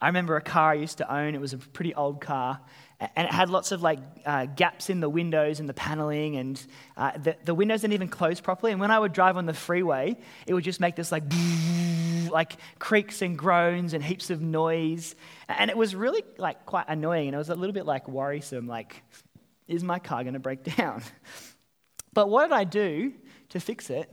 I 0.00 0.06
remember 0.08 0.36
a 0.36 0.42
car 0.42 0.72
I 0.72 0.74
used 0.74 0.98
to 0.98 1.12
own. 1.12 1.34
It 1.34 1.40
was 1.40 1.54
a 1.54 1.58
pretty 1.58 1.94
old 1.94 2.20
car, 2.20 2.60
and 3.00 3.26
it 3.26 3.32
had 3.32 3.50
lots 3.50 3.72
of 3.72 3.82
like 3.82 3.98
uh, 4.24 4.46
gaps 4.46 4.90
in 4.90 5.00
the 5.00 5.08
windows 5.08 5.60
and 5.60 5.68
the 5.68 5.74
paneling, 5.74 6.36
and 6.36 6.64
uh, 6.96 7.16
the, 7.18 7.36
the 7.44 7.54
windows 7.54 7.80
didn't 7.80 7.94
even 7.94 8.08
close 8.08 8.40
properly. 8.40 8.72
And 8.72 8.80
when 8.80 8.90
I 8.90 8.98
would 8.98 9.12
drive 9.12 9.36
on 9.36 9.46
the 9.46 9.54
freeway, 9.54 10.16
it 10.46 10.54
would 10.54 10.64
just 10.64 10.80
make 10.80 10.96
this 10.96 11.10
like 11.10 11.24
like 12.30 12.56
creaks 12.78 13.22
and 13.22 13.38
groans 13.38 13.94
and 13.94 14.02
heaps 14.02 14.30
of 14.30 14.40
noise, 14.40 15.14
and 15.48 15.70
it 15.70 15.76
was 15.76 15.94
really 15.94 16.22
like 16.38 16.66
quite 16.66 16.86
annoying. 16.88 17.28
And 17.28 17.34
it 17.34 17.38
was 17.38 17.50
a 17.50 17.54
little 17.54 17.74
bit 17.74 17.86
like 17.86 18.08
worrisome. 18.08 18.66
Like, 18.66 19.02
is 19.66 19.82
my 19.82 19.98
car 19.98 20.22
going 20.22 20.34
to 20.34 20.40
break 20.40 20.62
down? 20.76 21.02
But 22.12 22.28
what 22.28 22.44
did 22.44 22.52
I 22.52 22.64
do 22.64 23.12
to 23.50 23.60
fix 23.60 23.90
it? 23.90 24.12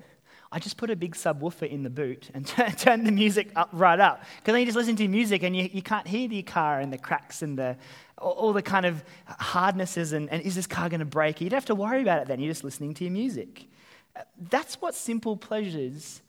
I 0.53 0.59
just 0.59 0.75
put 0.75 0.89
a 0.89 0.95
big 0.97 1.15
subwoofer 1.15 1.69
in 1.69 1.83
the 1.83 1.89
boot 1.89 2.29
and 2.33 2.45
turn 2.77 3.05
the 3.05 3.11
music 3.11 3.51
up 3.55 3.69
right 3.71 3.99
up. 3.99 4.23
Because 4.37 4.53
then 4.53 4.59
you 4.59 4.65
just 4.65 4.75
listen 4.75 4.97
to 4.97 5.07
music 5.07 5.43
and 5.43 5.55
you, 5.55 5.69
you 5.71 5.81
can't 5.81 6.05
hear 6.05 6.27
the 6.27 6.43
car 6.43 6.81
and 6.81 6.91
the 6.91 6.97
cracks 6.97 7.41
and 7.41 7.57
the, 7.57 7.77
all 8.17 8.51
the 8.51 8.61
kind 8.61 8.85
of 8.85 9.01
hardnesses 9.27 10.11
and, 10.11 10.29
and 10.29 10.41
is 10.41 10.55
this 10.55 10.67
car 10.67 10.89
going 10.89 10.99
to 10.99 11.05
break? 11.05 11.39
You 11.39 11.49
don't 11.49 11.57
have 11.57 11.65
to 11.65 11.75
worry 11.75 12.01
about 12.01 12.21
it 12.21 12.27
then. 12.27 12.39
You're 12.41 12.51
just 12.51 12.65
listening 12.65 12.93
to 12.95 13.05
your 13.05 13.13
music. 13.13 13.67
Uh, 14.13 14.23
that's 14.49 14.81
what 14.81 14.93
simple 14.93 15.37
pleasures 15.37 16.21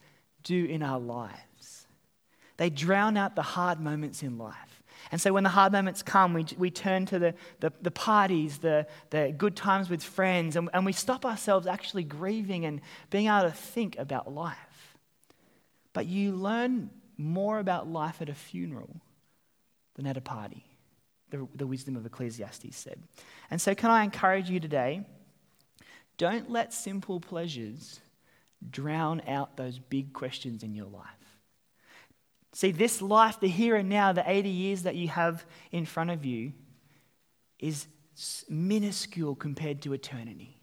do 0.44 0.66
in 0.66 0.84
our 0.84 1.00
lives. 1.00 1.86
They 2.58 2.70
drown 2.70 3.16
out 3.16 3.34
the 3.34 3.42
hard 3.42 3.80
moments 3.80 4.22
in 4.22 4.38
life. 4.38 4.71
And 5.12 5.20
so 5.20 5.34
when 5.34 5.44
the 5.44 5.50
hard 5.50 5.72
moments 5.72 6.02
come, 6.02 6.32
we, 6.32 6.46
we 6.56 6.70
turn 6.70 7.04
to 7.06 7.18
the, 7.18 7.34
the, 7.60 7.70
the 7.82 7.90
parties, 7.90 8.58
the, 8.58 8.86
the 9.10 9.34
good 9.36 9.54
times 9.54 9.90
with 9.90 10.02
friends, 10.02 10.56
and, 10.56 10.70
and 10.72 10.86
we 10.86 10.92
stop 10.92 11.26
ourselves 11.26 11.66
actually 11.66 12.02
grieving 12.02 12.64
and 12.64 12.80
being 13.10 13.26
able 13.26 13.42
to 13.42 13.50
think 13.50 13.98
about 13.98 14.32
life. 14.32 14.96
But 15.92 16.06
you 16.06 16.32
learn 16.32 16.88
more 17.18 17.58
about 17.58 17.86
life 17.86 18.22
at 18.22 18.30
a 18.30 18.34
funeral 18.34 18.96
than 19.96 20.06
at 20.06 20.16
a 20.16 20.22
party, 20.22 20.64
the, 21.28 21.46
the 21.54 21.66
wisdom 21.66 21.94
of 21.94 22.06
Ecclesiastes 22.06 22.74
said. 22.74 22.98
And 23.50 23.60
so, 23.60 23.74
can 23.74 23.90
I 23.90 24.04
encourage 24.04 24.48
you 24.48 24.60
today? 24.60 25.04
Don't 26.16 26.50
let 26.50 26.72
simple 26.72 27.20
pleasures 27.20 28.00
drown 28.70 29.20
out 29.28 29.58
those 29.58 29.78
big 29.78 30.14
questions 30.14 30.62
in 30.62 30.74
your 30.74 30.86
life. 30.86 31.21
See, 32.52 32.70
this 32.70 33.00
life, 33.00 33.40
the 33.40 33.48
here 33.48 33.76
and 33.76 33.88
now, 33.88 34.12
the 34.12 34.28
80 34.28 34.48
years 34.48 34.82
that 34.82 34.94
you 34.94 35.08
have 35.08 35.44
in 35.70 35.86
front 35.86 36.10
of 36.10 36.24
you, 36.24 36.52
is 37.58 37.86
minuscule 38.48 39.34
compared 39.34 39.80
to 39.82 39.92
eternity. 39.92 40.60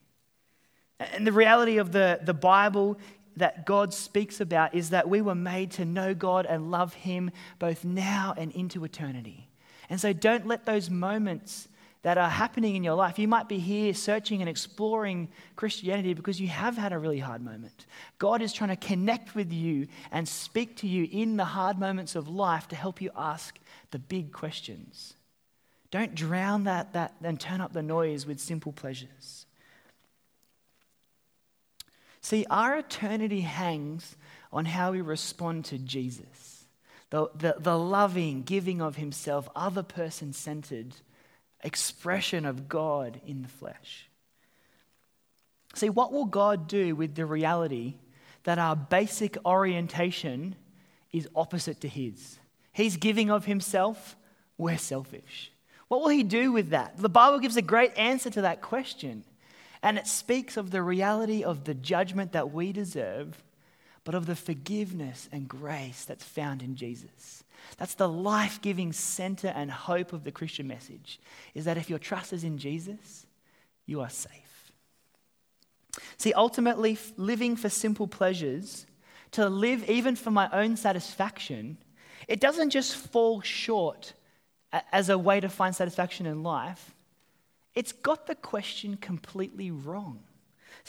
And 1.00 1.26
the 1.26 1.32
reality 1.32 1.78
of 1.78 1.92
the, 1.92 2.20
the 2.22 2.34
Bible 2.34 3.00
that 3.38 3.66
God 3.66 3.94
speaks 3.94 4.42
about 4.42 4.76
is 4.76 4.90
that 4.90 5.08
we 5.08 5.22
were 5.22 5.36
made 5.36 5.72
to 5.72 5.86
know 5.86 6.14
God 6.14 6.46
and 6.46 6.72
love 6.72 6.94
Him 6.94 7.32
both 7.58 7.86
now 7.86 8.34
and 8.38 8.52
into 8.52 8.84
eternity. 8.84 9.50
And 9.90 10.00
so 10.00 10.14
don't 10.14 10.46
let 10.46 10.66
those 10.66 10.90
moments 10.90 11.68
that 12.02 12.18
are 12.18 12.30
happening 12.30 12.76
in 12.76 12.84
your 12.84 12.96
life. 12.96 13.20
You 13.20 13.28
might 13.28 13.50
be 13.50 13.60
here 13.60 13.94
searching 13.94 14.42
and 14.42 14.50
exploring 14.50 15.28
Christianity 15.56 16.14
because 16.14 16.40
you 16.40 16.48
have 16.48 16.78
had 16.78 16.94
a 16.94 17.00
really 17.00 17.20
hard 17.20 17.44
moment. 17.44 17.86
God 18.20 18.42
is 18.42 18.54
trying 18.54 18.70
to 18.70 18.76
connect 18.76 19.36
with 19.36 19.52
you 19.52 19.88
and 20.12 20.28
speak 20.28 20.78
to 20.78 20.88
you 20.88 21.08
in 21.12 21.36
the 21.36 21.46
hard 21.46 21.78
moments 21.78 22.16
of 22.16 22.30
life 22.30 22.70
to 22.70 22.76
help 22.76 23.02
you 23.02 23.12
ask 23.18 23.60
the 23.92 24.00
big 24.00 24.32
questions. 24.32 25.16
Don't 25.92 26.16
drown 26.16 26.66
that, 26.66 26.94
that 26.94 27.16
and 27.22 27.40
turn 27.40 27.60
up 27.60 27.74
the 27.74 27.84
noise 27.84 28.26
with 28.26 28.40
simple 28.40 28.72
pleasures. 28.72 29.46
See, 32.22 32.46
our 32.50 32.78
eternity 32.78 33.42
hangs 33.42 34.16
on 34.54 34.66
how 34.66 34.92
we 34.92 35.02
respond 35.02 35.66
to 35.66 35.78
Jesus. 35.78 36.66
The, 37.10 37.30
the, 37.36 37.56
the 37.58 37.78
loving, 37.78 38.44
giving 38.44 38.82
of 38.82 38.98
himself, 38.98 39.50
other 39.56 39.84
person 39.84 40.32
centered 40.32 40.96
expression 41.64 42.46
of 42.46 42.70
God 42.70 43.20
in 43.26 43.42
the 43.42 43.48
flesh. 43.48 44.10
See, 45.76 45.90
what 45.90 46.12
will 46.12 46.26
God 46.26 46.68
do 46.68 46.96
with 46.96 47.16
the 47.16 47.26
reality 47.26 47.96
that 48.44 48.60
our 48.60 48.76
basic 48.76 49.38
orientation 49.46 50.56
is 51.12 51.30
opposite 51.36 51.82
to 51.82 51.88
His? 51.88 52.40
He's 52.72 52.98
giving 52.98 53.30
of 53.30 53.46
Himself, 53.46 54.16
we're 54.58 54.78
selfish. 54.78 55.52
What 55.88 56.02
will 56.02 56.10
He 56.10 56.24
do 56.24 56.52
with 56.52 56.70
that? 56.70 56.98
The 56.98 57.10
Bible 57.10 57.40
gives 57.40 57.58
a 57.58 57.62
great 57.62 57.98
answer 57.98 58.30
to 58.32 58.42
that 58.42 58.62
question. 58.62 59.24
And 59.82 59.98
it 59.98 60.08
speaks 60.08 60.58
of 60.58 60.72
the 60.72 60.82
reality 60.82 61.44
of 61.44 61.64
the 61.64 61.74
judgment 61.74 62.34
that 62.34 62.52
we 62.52 62.72
deserve, 62.72 63.42
but 64.04 64.16
of 64.16 64.26
the 64.26 64.36
forgiveness 64.36 65.30
and 65.32 65.48
grace 65.48 66.06
that's 66.06 66.24
found 66.24 66.62
in 66.62 66.76
Jesus. 66.76 67.44
That's 67.78 67.96
the 67.96 68.10
life 68.10 68.62
giving 68.62 68.94
center 68.94 69.50
and 69.50 69.70
hope 69.70 70.14
of 70.14 70.24
the 70.24 70.32
Christian 70.32 70.68
message 70.68 71.20
is 71.54 71.66
that 71.66 71.78
if 71.78 71.90
your 71.90 72.00
trust 72.00 72.34
is 72.34 72.44
in 72.44 72.58
Jesus, 72.58 73.28
you 73.86 74.02
are 74.02 74.10
safe. 74.10 74.72
See, 76.18 76.34
ultimately, 76.34 76.98
living 77.18 77.56
for 77.56 77.70
simple 77.70 78.08
pleasures, 78.08 78.86
to 79.32 79.48
live 79.50 79.90
even 79.90 80.16
for 80.16 80.32
my 80.32 80.50
own 80.52 80.76
satisfaction, 80.76 81.78
it 82.28 82.40
doesn't 82.40 82.72
just 82.72 82.96
fall 82.96 83.42
short 83.42 84.14
as 84.92 85.10
a 85.10 85.18
way 85.18 85.40
to 85.40 85.50
find 85.50 85.76
satisfaction 85.76 86.26
in 86.26 86.44
life. 86.44 86.94
It's 87.76 87.92
got 87.92 88.28
the 88.28 88.36
question 88.36 88.98
completely 88.98 89.72
wrong. 89.72 90.24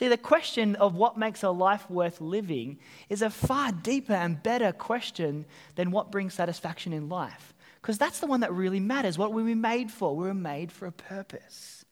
See, 0.01 0.09
the 0.09 0.17
question 0.17 0.77
of 0.77 0.95
what 0.95 1.19
makes 1.19 1.43
a 1.43 1.51
life 1.51 1.91
worth 1.91 2.23
living 2.23 2.79
is 3.11 3.21
a 3.21 3.29
far 3.29 3.71
deeper 3.71 4.15
and 4.15 4.43
better 4.43 4.73
question 4.73 5.45
than 5.75 5.91
what 5.91 6.11
brings 6.11 6.33
satisfaction 6.33 6.95
in 6.95 7.11
life. 7.11 7.53
Because 7.83 7.99
that's 7.99 8.19
the 8.19 8.27
one 8.27 8.41
that 8.41 8.51
really 8.51 8.81
matters. 8.81 9.19
What 9.19 9.35
were 9.35 9.45
we 9.45 9.55
made 9.55 9.91
for? 9.91 10.17
We 10.17 10.25
were 10.25 10.33
made 10.33 10.73
for 10.73 10.87
a 10.87 10.91
purpose. 10.91 11.85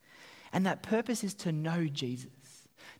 And 0.51 0.65
that 0.65 0.81
purpose 0.81 1.23
is 1.23 1.35
to 1.35 1.51
know 1.51 1.85
Jesus, 1.85 2.31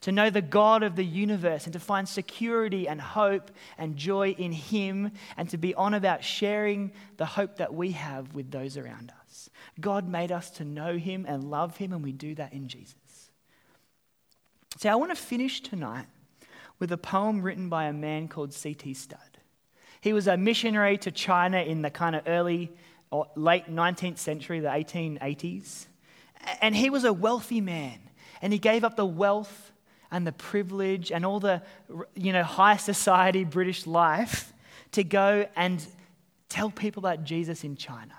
to 0.02 0.12
know 0.12 0.30
the 0.30 0.44
God 0.44 0.84
of 0.84 0.96
the 0.96 1.04
universe, 1.04 1.64
and 1.64 1.74
to 1.74 1.80
find 1.80 2.08
security 2.08 2.88
and 2.88 3.02
hope 3.02 3.50
and 3.80 3.98
joy 3.98 4.36
in 4.38 4.52
Him, 4.52 5.14
and 5.38 5.50
to 5.50 5.58
be 5.58 5.74
on 5.74 5.96
about 5.96 6.24
sharing 6.24 6.92
the 7.18 7.26
hope 7.26 7.58
that 7.58 7.74
we 7.74 7.94
have 7.94 8.36
with 8.36 8.52
those 8.52 8.78
around 8.78 9.12
us. 9.26 9.50
God 9.80 10.08
made 10.08 10.32
us 10.32 10.52
to 10.52 10.64
know 10.64 10.98
him 10.98 11.26
and 11.28 11.50
love 11.50 11.78
him, 11.78 11.94
and 11.94 12.04
we 12.04 12.12
do 12.12 12.36
that 12.36 12.54
in 12.54 12.68
Jesus. 12.68 12.94
So 14.80 14.88
I 14.88 14.96
want 14.96 15.12
to 15.12 15.22
finish 15.22 15.60
tonight 15.60 16.06
with 16.80 16.94
a 16.94 16.98
poem 16.98 17.42
written 17.42 17.68
by 17.68 17.88
a 17.88 17.92
man 17.92 18.30
called 18.30 18.54
C.T. 18.54 18.94
Studd. 18.94 19.20
He 20.00 20.14
was 20.14 20.26
a 20.26 20.38
missionary 20.38 20.98
to 21.00 21.12
China 21.12 21.58
in 21.58 21.82
the 21.82 21.90
kind 21.90 22.16
of 22.16 22.24
early 22.26 22.72
or 23.12 23.28
late 23.36 23.66
19th 23.70 24.20
century, 24.20 24.62
the 24.62 24.70
1880s. 24.70 25.88
And 26.62 26.74
he 26.74 26.90
was 26.90 27.04
a 27.04 27.12
wealthy 27.12 27.60
man. 27.60 28.00
And 28.42 28.54
he 28.54 28.60
gave 28.60 28.86
up 28.86 28.96
the 28.96 29.06
wealth 29.06 29.74
and 30.12 30.26
the 30.26 30.32
privilege 30.32 31.12
and 31.12 31.26
all 31.26 31.42
the 31.42 31.62
you 32.16 32.32
know, 32.32 32.44
high 32.44 32.78
society 32.78 33.44
British 33.44 33.86
life 33.86 34.54
to 34.94 35.04
go 35.04 35.46
and 35.58 35.86
tell 36.48 36.72
people 36.72 37.02
about 37.02 37.26
Jesus 37.26 37.66
in 37.66 37.76
China. 37.76 38.16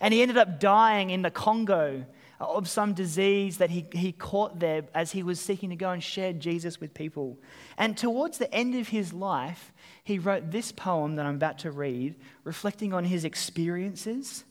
And 0.00 0.14
he 0.14 0.22
ended 0.22 0.38
up 0.38 0.60
dying 0.60 1.10
in 1.10 1.20
the 1.20 1.30
Congo 1.30 2.06
of 2.40 2.68
some 2.68 2.94
disease 2.94 3.58
that 3.58 3.70
he, 3.70 3.86
he 3.92 4.12
caught 4.12 4.58
there 4.58 4.84
as 4.94 5.12
he 5.12 5.22
was 5.22 5.38
seeking 5.38 5.70
to 5.70 5.76
go 5.76 5.90
and 5.90 6.02
share 6.02 6.32
Jesus 6.32 6.80
with 6.80 6.94
people. 6.94 7.38
And 7.76 7.96
towards 7.96 8.38
the 8.38 8.52
end 8.52 8.74
of 8.74 8.88
his 8.88 9.12
life, 9.12 9.72
he 10.02 10.18
wrote 10.18 10.50
this 10.50 10.72
poem 10.72 11.16
that 11.16 11.26
I'm 11.26 11.34
about 11.34 11.58
to 11.60 11.70
read, 11.70 12.16
reflecting 12.44 12.94
on 12.94 13.04
his 13.04 13.24
experiences 13.24 14.44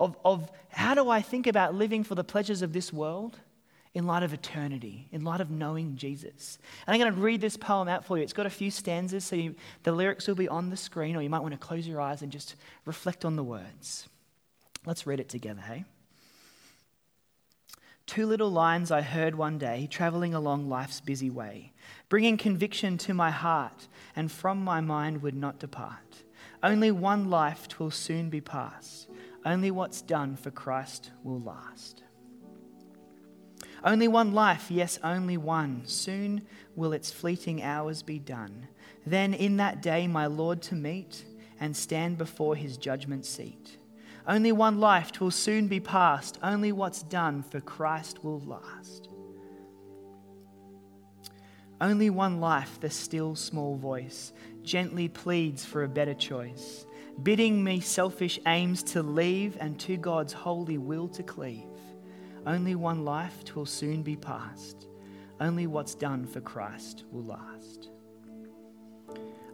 of, 0.00 0.16
of 0.24 0.50
how 0.68 0.94
do 0.94 1.08
I 1.08 1.22
think 1.22 1.46
about 1.46 1.74
living 1.74 2.02
for 2.02 2.16
the 2.16 2.24
pleasures 2.24 2.62
of 2.62 2.72
this 2.72 2.92
world 2.92 3.38
in 3.94 4.06
light 4.06 4.22
of 4.22 4.34
eternity, 4.34 5.08
in 5.10 5.24
light 5.24 5.40
of 5.40 5.50
knowing 5.50 5.96
Jesus. 5.96 6.58
And 6.86 6.94
I'm 6.94 7.00
going 7.00 7.14
to 7.14 7.20
read 7.20 7.40
this 7.40 7.56
poem 7.56 7.88
out 7.88 8.04
for 8.04 8.18
you. 8.18 8.24
It's 8.24 8.34
got 8.34 8.44
a 8.44 8.50
few 8.50 8.70
stanzas, 8.70 9.24
so 9.24 9.36
you, 9.36 9.54
the 9.84 9.92
lyrics 9.92 10.26
will 10.26 10.34
be 10.34 10.48
on 10.48 10.68
the 10.68 10.76
screen, 10.76 11.16
or 11.16 11.22
you 11.22 11.30
might 11.30 11.40
want 11.40 11.52
to 11.52 11.58
close 11.58 11.88
your 11.88 12.00
eyes 12.00 12.20
and 12.20 12.30
just 12.30 12.56
reflect 12.84 13.24
on 13.24 13.36
the 13.36 13.44
words. 13.44 14.06
Let's 14.84 15.06
read 15.06 15.18
it 15.18 15.30
together, 15.30 15.62
hey? 15.62 15.84
Two 18.06 18.26
little 18.26 18.50
lines 18.50 18.92
I 18.92 19.02
heard 19.02 19.34
one 19.34 19.58
day, 19.58 19.88
travelling 19.90 20.32
along 20.32 20.68
life's 20.68 21.00
busy 21.00 21.28
way, 21.28 21.72
bringing 22.08 22.36
conviction 22.36 22.98
to 22.98 23.14
my 23.14 23.30
heart, 23.30 23.88
and 24.14 24.30
from 24.30 24.62
my 24.62 24.80
mind 24.80 25.22
would 25.22 25.34
not 25.34 25.58
depart. 25.58 26.22
Only 26.62 26.92
one 26.92 27.28
life 27.28 27.66
twill 27.66 27.90
soon 27.90 28.30
be 28.30 28.40
past, 28.40 29.08
only 29.44 29.70
what's 29.70 30.02
done 30.02 30.36
for 30.36 30.50
Christ 30.50 31.10
will 31.24 31.40
last. 31.40 32.04
Only 33.84 34.08
one 34.08 34.32
life, 34.32 34.70
yes, 34.70 34.98
only 35.04 35.36
one. 35.36 35.82
Soon 35.86 36.42
will 36.74 36.92
its 36.92 37.10
fleeting 37.12 37.62
hours 37.62 38.02
be 38.02 38.18
done. 38.18 38.68
Then 39.04 39.34
in 39.34 39.58
that 39.58 39.82
day, 39.82 40.06
my 40.08 40.26
Lord 40.26 40.62
to 40.62 40.74
meet 40.74 41.24
and 41.60 41.76
stand 41.76 42.18
before 42.18 42.56
his 42.56 42.76
judgment 42.76 43.26
seat. 43.26 43.78
Only 44.28 44.50
one 44.50 44.80
life, 44.80 45.12
twill 45.12 45.30
soon 45.30 45.68
be 45.68 45.78
past. 45.78 46.38
Only 46.42 46.72
what's 46.72 47.02
done 47.02 47.42
for 47.42 47.60
Christ 47.60 48.24
will 48.24 48.40
last. 48.40 49.08
Only 51.80 52.10
one 52.10 52.40
life, 52.40 52.80
the 52.80 52.90
still 52.90 53.34
small 53.36 53.76
voice 53.76 54.32
gently 54.62 55.08
pleads 55.08 55.64
for 55.64 55.84
a 55.84 55.88
better 55.88 56.14
choice, 56.14 56.86
bidding 57.22 57.62
me 57.62 57.80
selfish 57.80 58.40
aims 58.46 58.82
to 58.82 59.02
leave 59.02 59.56
and 59.60 59.78
to 59.80 59.96
God's 59.96 60.32
holy 60.32 60.78
will 60.78 61.06
to 61.08 61.22
cleave. 61.22 61.62
Only 62.46 62.74
one 62.74 63.04
life, 63.04 63.44
twill 63.44 63.66
soon 63.66 64.02
be 64.02 64.16
past. 64.16 64.88
Only 65.40 65.66
what's 65.66 65.94
done 65.94 66.26
for 66.26 66.40
Christ 66.40 67.04
will 67.12 67.24
last. 67.24 67.75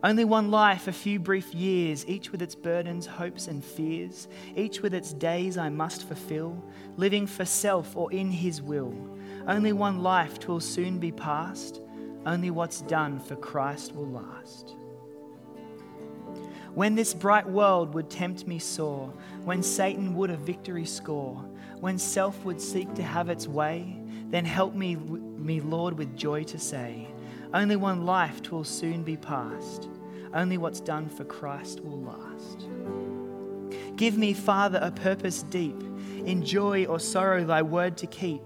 Only 0.05 0.25
one 0.25 0.51
life, 0.51 0.89
a 0.89 0.93
few 0.93 1.21
brief 1.21 1.55
years, 1.55 2.05
each 2.09 2.33
with 2.33 2.43
its 2.43 2.57
burdens, 2.57 3.07
hopes, 3.07 3.47
and 3.47 3.65
fears, 3.65 4.27
each 4.57 4.81
with 4.81 4.95
its 4.95 5.13
days 5.13 5.57
I 5.57 5.69
must 5.69 6.09
fulfill, 6.09 6.61
living 6.97 7.25
for 7.25 7.45
self 7.45 7.97
or 7.97 8.13
in 8.13 8.33
His 8.33 8.61
will. 8.61 8.93
Only 9.47 9.73
one 9.73 10.03
life, 10.03 10.41
twill 10.41 10.59
soon 10.59 10.99
be 10.99 11.13
past. 11.13 11.81
Only 12.27 12.51
what's 12.51 12.81
done 12.83 13.21
for 13.21 13.37
Christ 13.37 13.95
will 13.95 14.09
last. 14.09 14.75
When 16.75 16.97
this 16.97 17.15
bright 17.15 17.49
world 17.49 17.95
would 17.95 18.11
tempt 18.11 18.47
me 18.47 18.59
sore, 18.59 19.13
when 19.45 19.63
Satan 19.63 20.15
would 20.17 20.31
a 20.31 20.37
victory 20.37 20.87
score, 20.87 21.37
when 21.79 21.97
self 21.97 22.45
would 22.45 22.61
seek 22.61 22.93
to 22.95 23.03
have 23.05 23.29
its 23.29 23.47
way, 23.47 24.01
then 24.31 24.45
help 24.45 24.75
me, 24.75 24.97
me, 24.97 25.61
Lord, 25.61 25.97
with 25.97 26.17
joy 26.17 26.43
to 26.45 26.59
say, 26.59 27.07
Only 27.55 27.77
one 27.77 28.05
life 28.05 28.43
twill 28.43 28.65
soon 28.65 29.05
be 29.05 29.17
past. 29.17 29.89
Only 30.35 30.59
what's 30.59 30.81
done 30.81 31.09
for 31.09 31.25
Christ 31.25 31.81
will 31.81 32.01
last. 32.01 32.67
Give 33.97 34.17
me, 34.17 34.33
Father, 34.33 34.79
a 34.83 34.91
purpose 34.91 35.43
deep, 35.45 35.81
in 36.25 36.45
joy 36.45 36.87
or 36.87 36.99
sorrow, 36.99 37.45
thy 37.45 37.63
word 37.63 37.97
to 37.99 38.07
keep, 38.07 38.43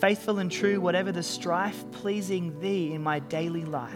faithful 0.00 0.38
and 0.38 0.50
true, 0.50 0.80
whatever 0.80 1.12
the 1.12 1.22
strife, 1.22 1.84
pleasing 1.92 2.58
thee 2.60 2.92
in 2.92 3.02
my 3.02 3.18
daily 3.18 3.64
life. 3.64 3.94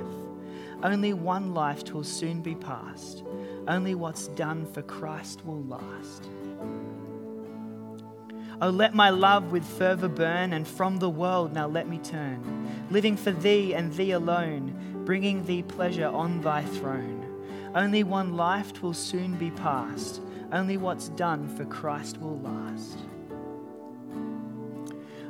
Only 0.83 1.13
one 1.13 1.55
life 1.55 1.85
twill 1.85 2.05
soon 2.05 2.43
be 2.43 2.55
past. 2.55 3.25
Only 3.69 3.95
what's 3.95 4.29
done 4.29 4.67
for 4.67 4.83
Christ 4.83 5.45
will 5.45 5.63
last. 5.63 6.29
Oh, 8.61 8.71
let 8.71 8.95
my 8.95 9.11
love 9.11 9.51
with 9.51 9.65
fervour 9.65 10.09
burn, 10.09 10.53
and 10.53 10.67
from 10.67 10.99
the 10.99 11.11
world 11.11 11.53
now 11.53 11.67
let 11.67 11.89
me 11.89 11.99
turn, 11.99 12.87
living 12.91 13.17
for 13.17 13.33
thee 13.33 13.75
and 13.75 13.93
thee 13.95 14.13
alone, 14.13 15.03
bringing 15.05 15.45
thee 15.45 15.63
pleasure 15.63 16.07
on 16.07 16.41
thy 16.43 16.63
throne. 16.63 17.22
Only 17.75 18.05
one 18.05 18.37
life 18.37 18.83
will 18.83 18.93
soon 18.93 19.37
be 19.37 19.51
past, 19.51 20.21
only 20.53 20.77
what's 20.77 21.09
done 21.09 21.49
for 21.49 21.65
Christ 21.65 22.21
will 22.21 22.39
last. 22.41 22.99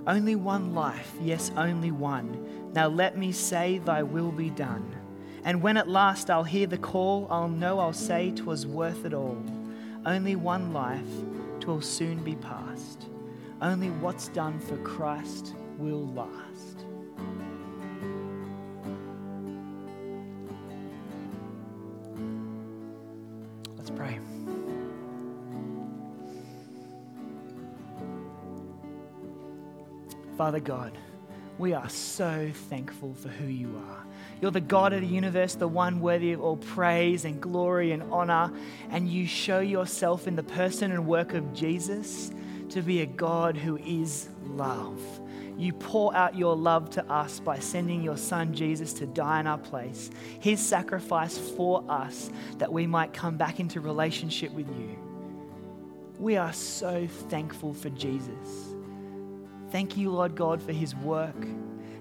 Only 0.07 0.35
one 0.35 0.75
life, 0.75 1.15
yes, 1.21 1.53
only 1.57 1.93
one. 1.93 2.73
Now 2.75 2.89
let 2.89 3.17
me 3.17 3.31
say, 3.31 3.79
Thy 3.79 4.03
will 4.03 4.33
be 4.33 4.51
done. 4.51 4.97
And 5.45 5.63
when 5.63 5.77
at 5.77 5.89
last 5.89 6.31
I'll 6.31 6.43
hear 6.43 6.67
the 6.67 6.79
call, 6.79 7.29
I'll 7.31 7.49
know 7.49 7.79
I'll 7.79 7.93
say 7.93 8.33
'twas 8.33 8.67
worth 8.67 9.05
it 9.05 9.15
all. 9.15 9.41
Only 10.05 10.35
one 10.35 10.73
life, 10.73 11.13
'twill 11.61 11.81
soon 11.81 12.25
be 12.25 12.35
past. 12.35 13.07
Only 13.61 13.91
what's 13.91 14.27
done 14.29 14.59
for 14.59 14.77
Christ 14.79 15.55
will 15.79 16.09
last. 16.09 16.52
Father 30.43 30.59
God, 30.59 30.99
we 31.57 31.73
are 31.73 31.89
so 31.89 32.51
thankful 32.69 33.15
for 33.15 33.29
who 33.29 33.47
you 33.47 33.81
are. 33.89 34.05
You're 34.41 34.51
the 34.51 34.61
God 34.61 34.93
of 34.93 35.01
the 35.01 35.07
universe, 35.07 35.55
the 35.55 35.69
one 35.69 36.01
worthy 36.01 36.33
of 36.33 36.41
all 36.41 36.57
praise 36.57 37.25
and 37.25 37.41
glory 37.41 37.93
and 37.93 38.03
honor. 38.13 38.53
And 38.91 39.09
you 39.09 39.29
show 39.29 39.61
yourself 39.61 40.27
in 40.27 40.35
the 40.35 40.43
person 40.43 40.91
and 40.91 41.07
work 41.07 41.35
of 41.35 41.55
Jesus 41.55 42.33
to 42.71 42.83
be 42.83 43.03
a 43.03 43.07
God 43.07 43.57
who 43.57 43.77
is 43.77 44.31
love. 44.43 45.01
You 45.57 45.73
pour 45.75 46.13
out 46.13 46.37
your 46.37 46.57
love 46.57 46.91
to 46.91 47.09
us 47.09 47.39
by 47.39 47.61
sending 47.61 48.03
your 48.03 48.17
Son 48.17 48.53
Jesus 48.53 48.93
to 48.95 49.07
die 49.07 49.39
in 49.39 49.47
our 49.47 49.59
place, 49.59 50.11
his 50.41 50.59
sacrifice 50.59 51.39
for 51.39 51.85
us 51.89 52.33
that 52.59 52.73
we 52.73 52.89
might 52.89 53.13
come 53.13 53.37
back 53.37 53.61
into 53.61 53.81
relationship 53.81 54.51
with 54.51 54.67
you. 54.77 54.99
We 56.19 56.37
are 56.37 56.53
so 56.53 57.07
thankful 57.29 57.75
for 57.75 57.91
Jesus. 57.91 58.72
Thank 59.73 59.97
you, 59.97 60.11
Lord 60.11 60.37
God, 60.37 60.63
for 60.63 60.73
his 60.73 60.95
work. 60.95 61.35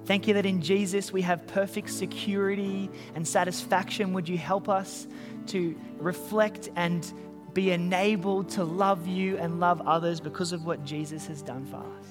Thank 0.06 0.28
you 0.28 0.34
that 0.36 0.46
in 0.46 0.62
Jesus 0.62 1.12
we 1.12 1.22
have 1.22 1.48
perfect 1.48 1.90
security 1.90 2.90
and 3.16 3.28
satisfaction. 3.28 4.14
Would 4.14 4.30
you 4.30 4.38
help 4.38 4.70
us 4.70 5.08
to 5.48 5.76
reflect 5.98 6.70
and 6.76 7.12
be 7.54 7.72
enabled 7.72 8.50
to 8.50 8.64
love 8.64 9.08
you 9.08 9.38
and 9.38 9.60
love 9.60 9.82
others 9.88 10.20
because 10.20 10.52
of 10.52 10.66
what 10.66 10.84
Jesus 10.86 11.28
has 11.28 11.42
done 11.42 11.66
for 11.66 11.78
us. 11.78 12.08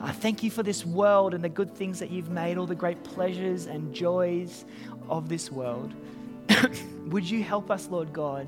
I 0.00 0.12
thank 0.12 0.42
you 0.42 0.50
for 0.50 0.62
this 0.62 0.84
world 0.84 1.34
and 1.34 1.42
the 1.42 1.48
good 1.48 1.74
things 1.74 1.98
that 2.00 2.10
you've 2.10 2.30
made, 2.30 2.58
all 2.58 2.66
the 2.66 2.74
great 2.74 3.02
pleasures 3.02 3.66
and 3.66 3.94
joys 3.94 4.64
of 5.08 5.28
this 5.28 5.50
world. 5.50 5.94
Would 7.06 7.28
you 7.28 7.42
help 7.42 7.70
us, 7.70 7.88
Lord 7.88 8.12
God, 8.12 8.46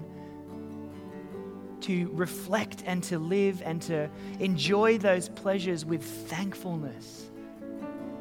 to 1.89 2.11
reflect 2.13 2.83
and 2.85 3.03
to 3.03 3.19
live 3.19 3.63
and 3.65 3.81
to 3.81 4.11
enjoy 4.41 4.99
those 4.99 5.31
pleasures 5.31 5.87
with 5.87 6.05
thankfulness, 6.05 7.31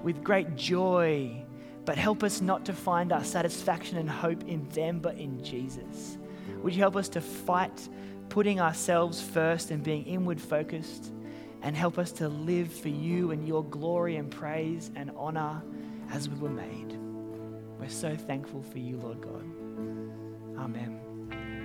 with 0.03 0.23
great 0.23 0.55
joy, 0.55 1.43
but 1.83 1.97
help 1.97 2.23
us 2.23 2.39
not 2.39 2.63
to 2.63 2.71
find 2.71 3.11
our 3.11 3.25
satisfaction 3.25 3.97
and 3.97 4.09
hope 4.09 4.41
in 4.47 4.69
them, 4.69 4.99
but 4.99 5.17
in 5.17 5.43
Jesus. 5.43 6.17
Would 6.63 6.75
you 6.75 6.79
help 6.79 6.95
us 6.95 7.09
to 7.09 7.19
fight 7.19 7.89
putting 8.29 8.61
ourselves 8.61 9.21
first 9.21 9.69
and 9.69 9.83
being 9.83 10.05
inward 10.05 10.39
focused 10.39 11.11
and 11.61 11.75
help 11.75 11.97
us 11.97 12.13
to 12.13 12.29
live 12.29 12.71
for 12.71 12.89
you 12.89 13.31
and 13.31 13.45
your 13.45 13.65
glory 13.65 14.15
and 14.15 14.31
praise 14.31 14.91
and 14.95 15.11
honor 15.17 15.61
as 16.13 16.29
we 16.29 16.37
were 16.37 16.49
made? 16.49 16.97
We're 17.81 17.89
so 17.89 18.15
thankful 18.15 18.63
for 18.63 18.79
you, 18.79 18.95
Lord 18.95 19.19
God. 19.19 19.43
Amen. 20.57 21.06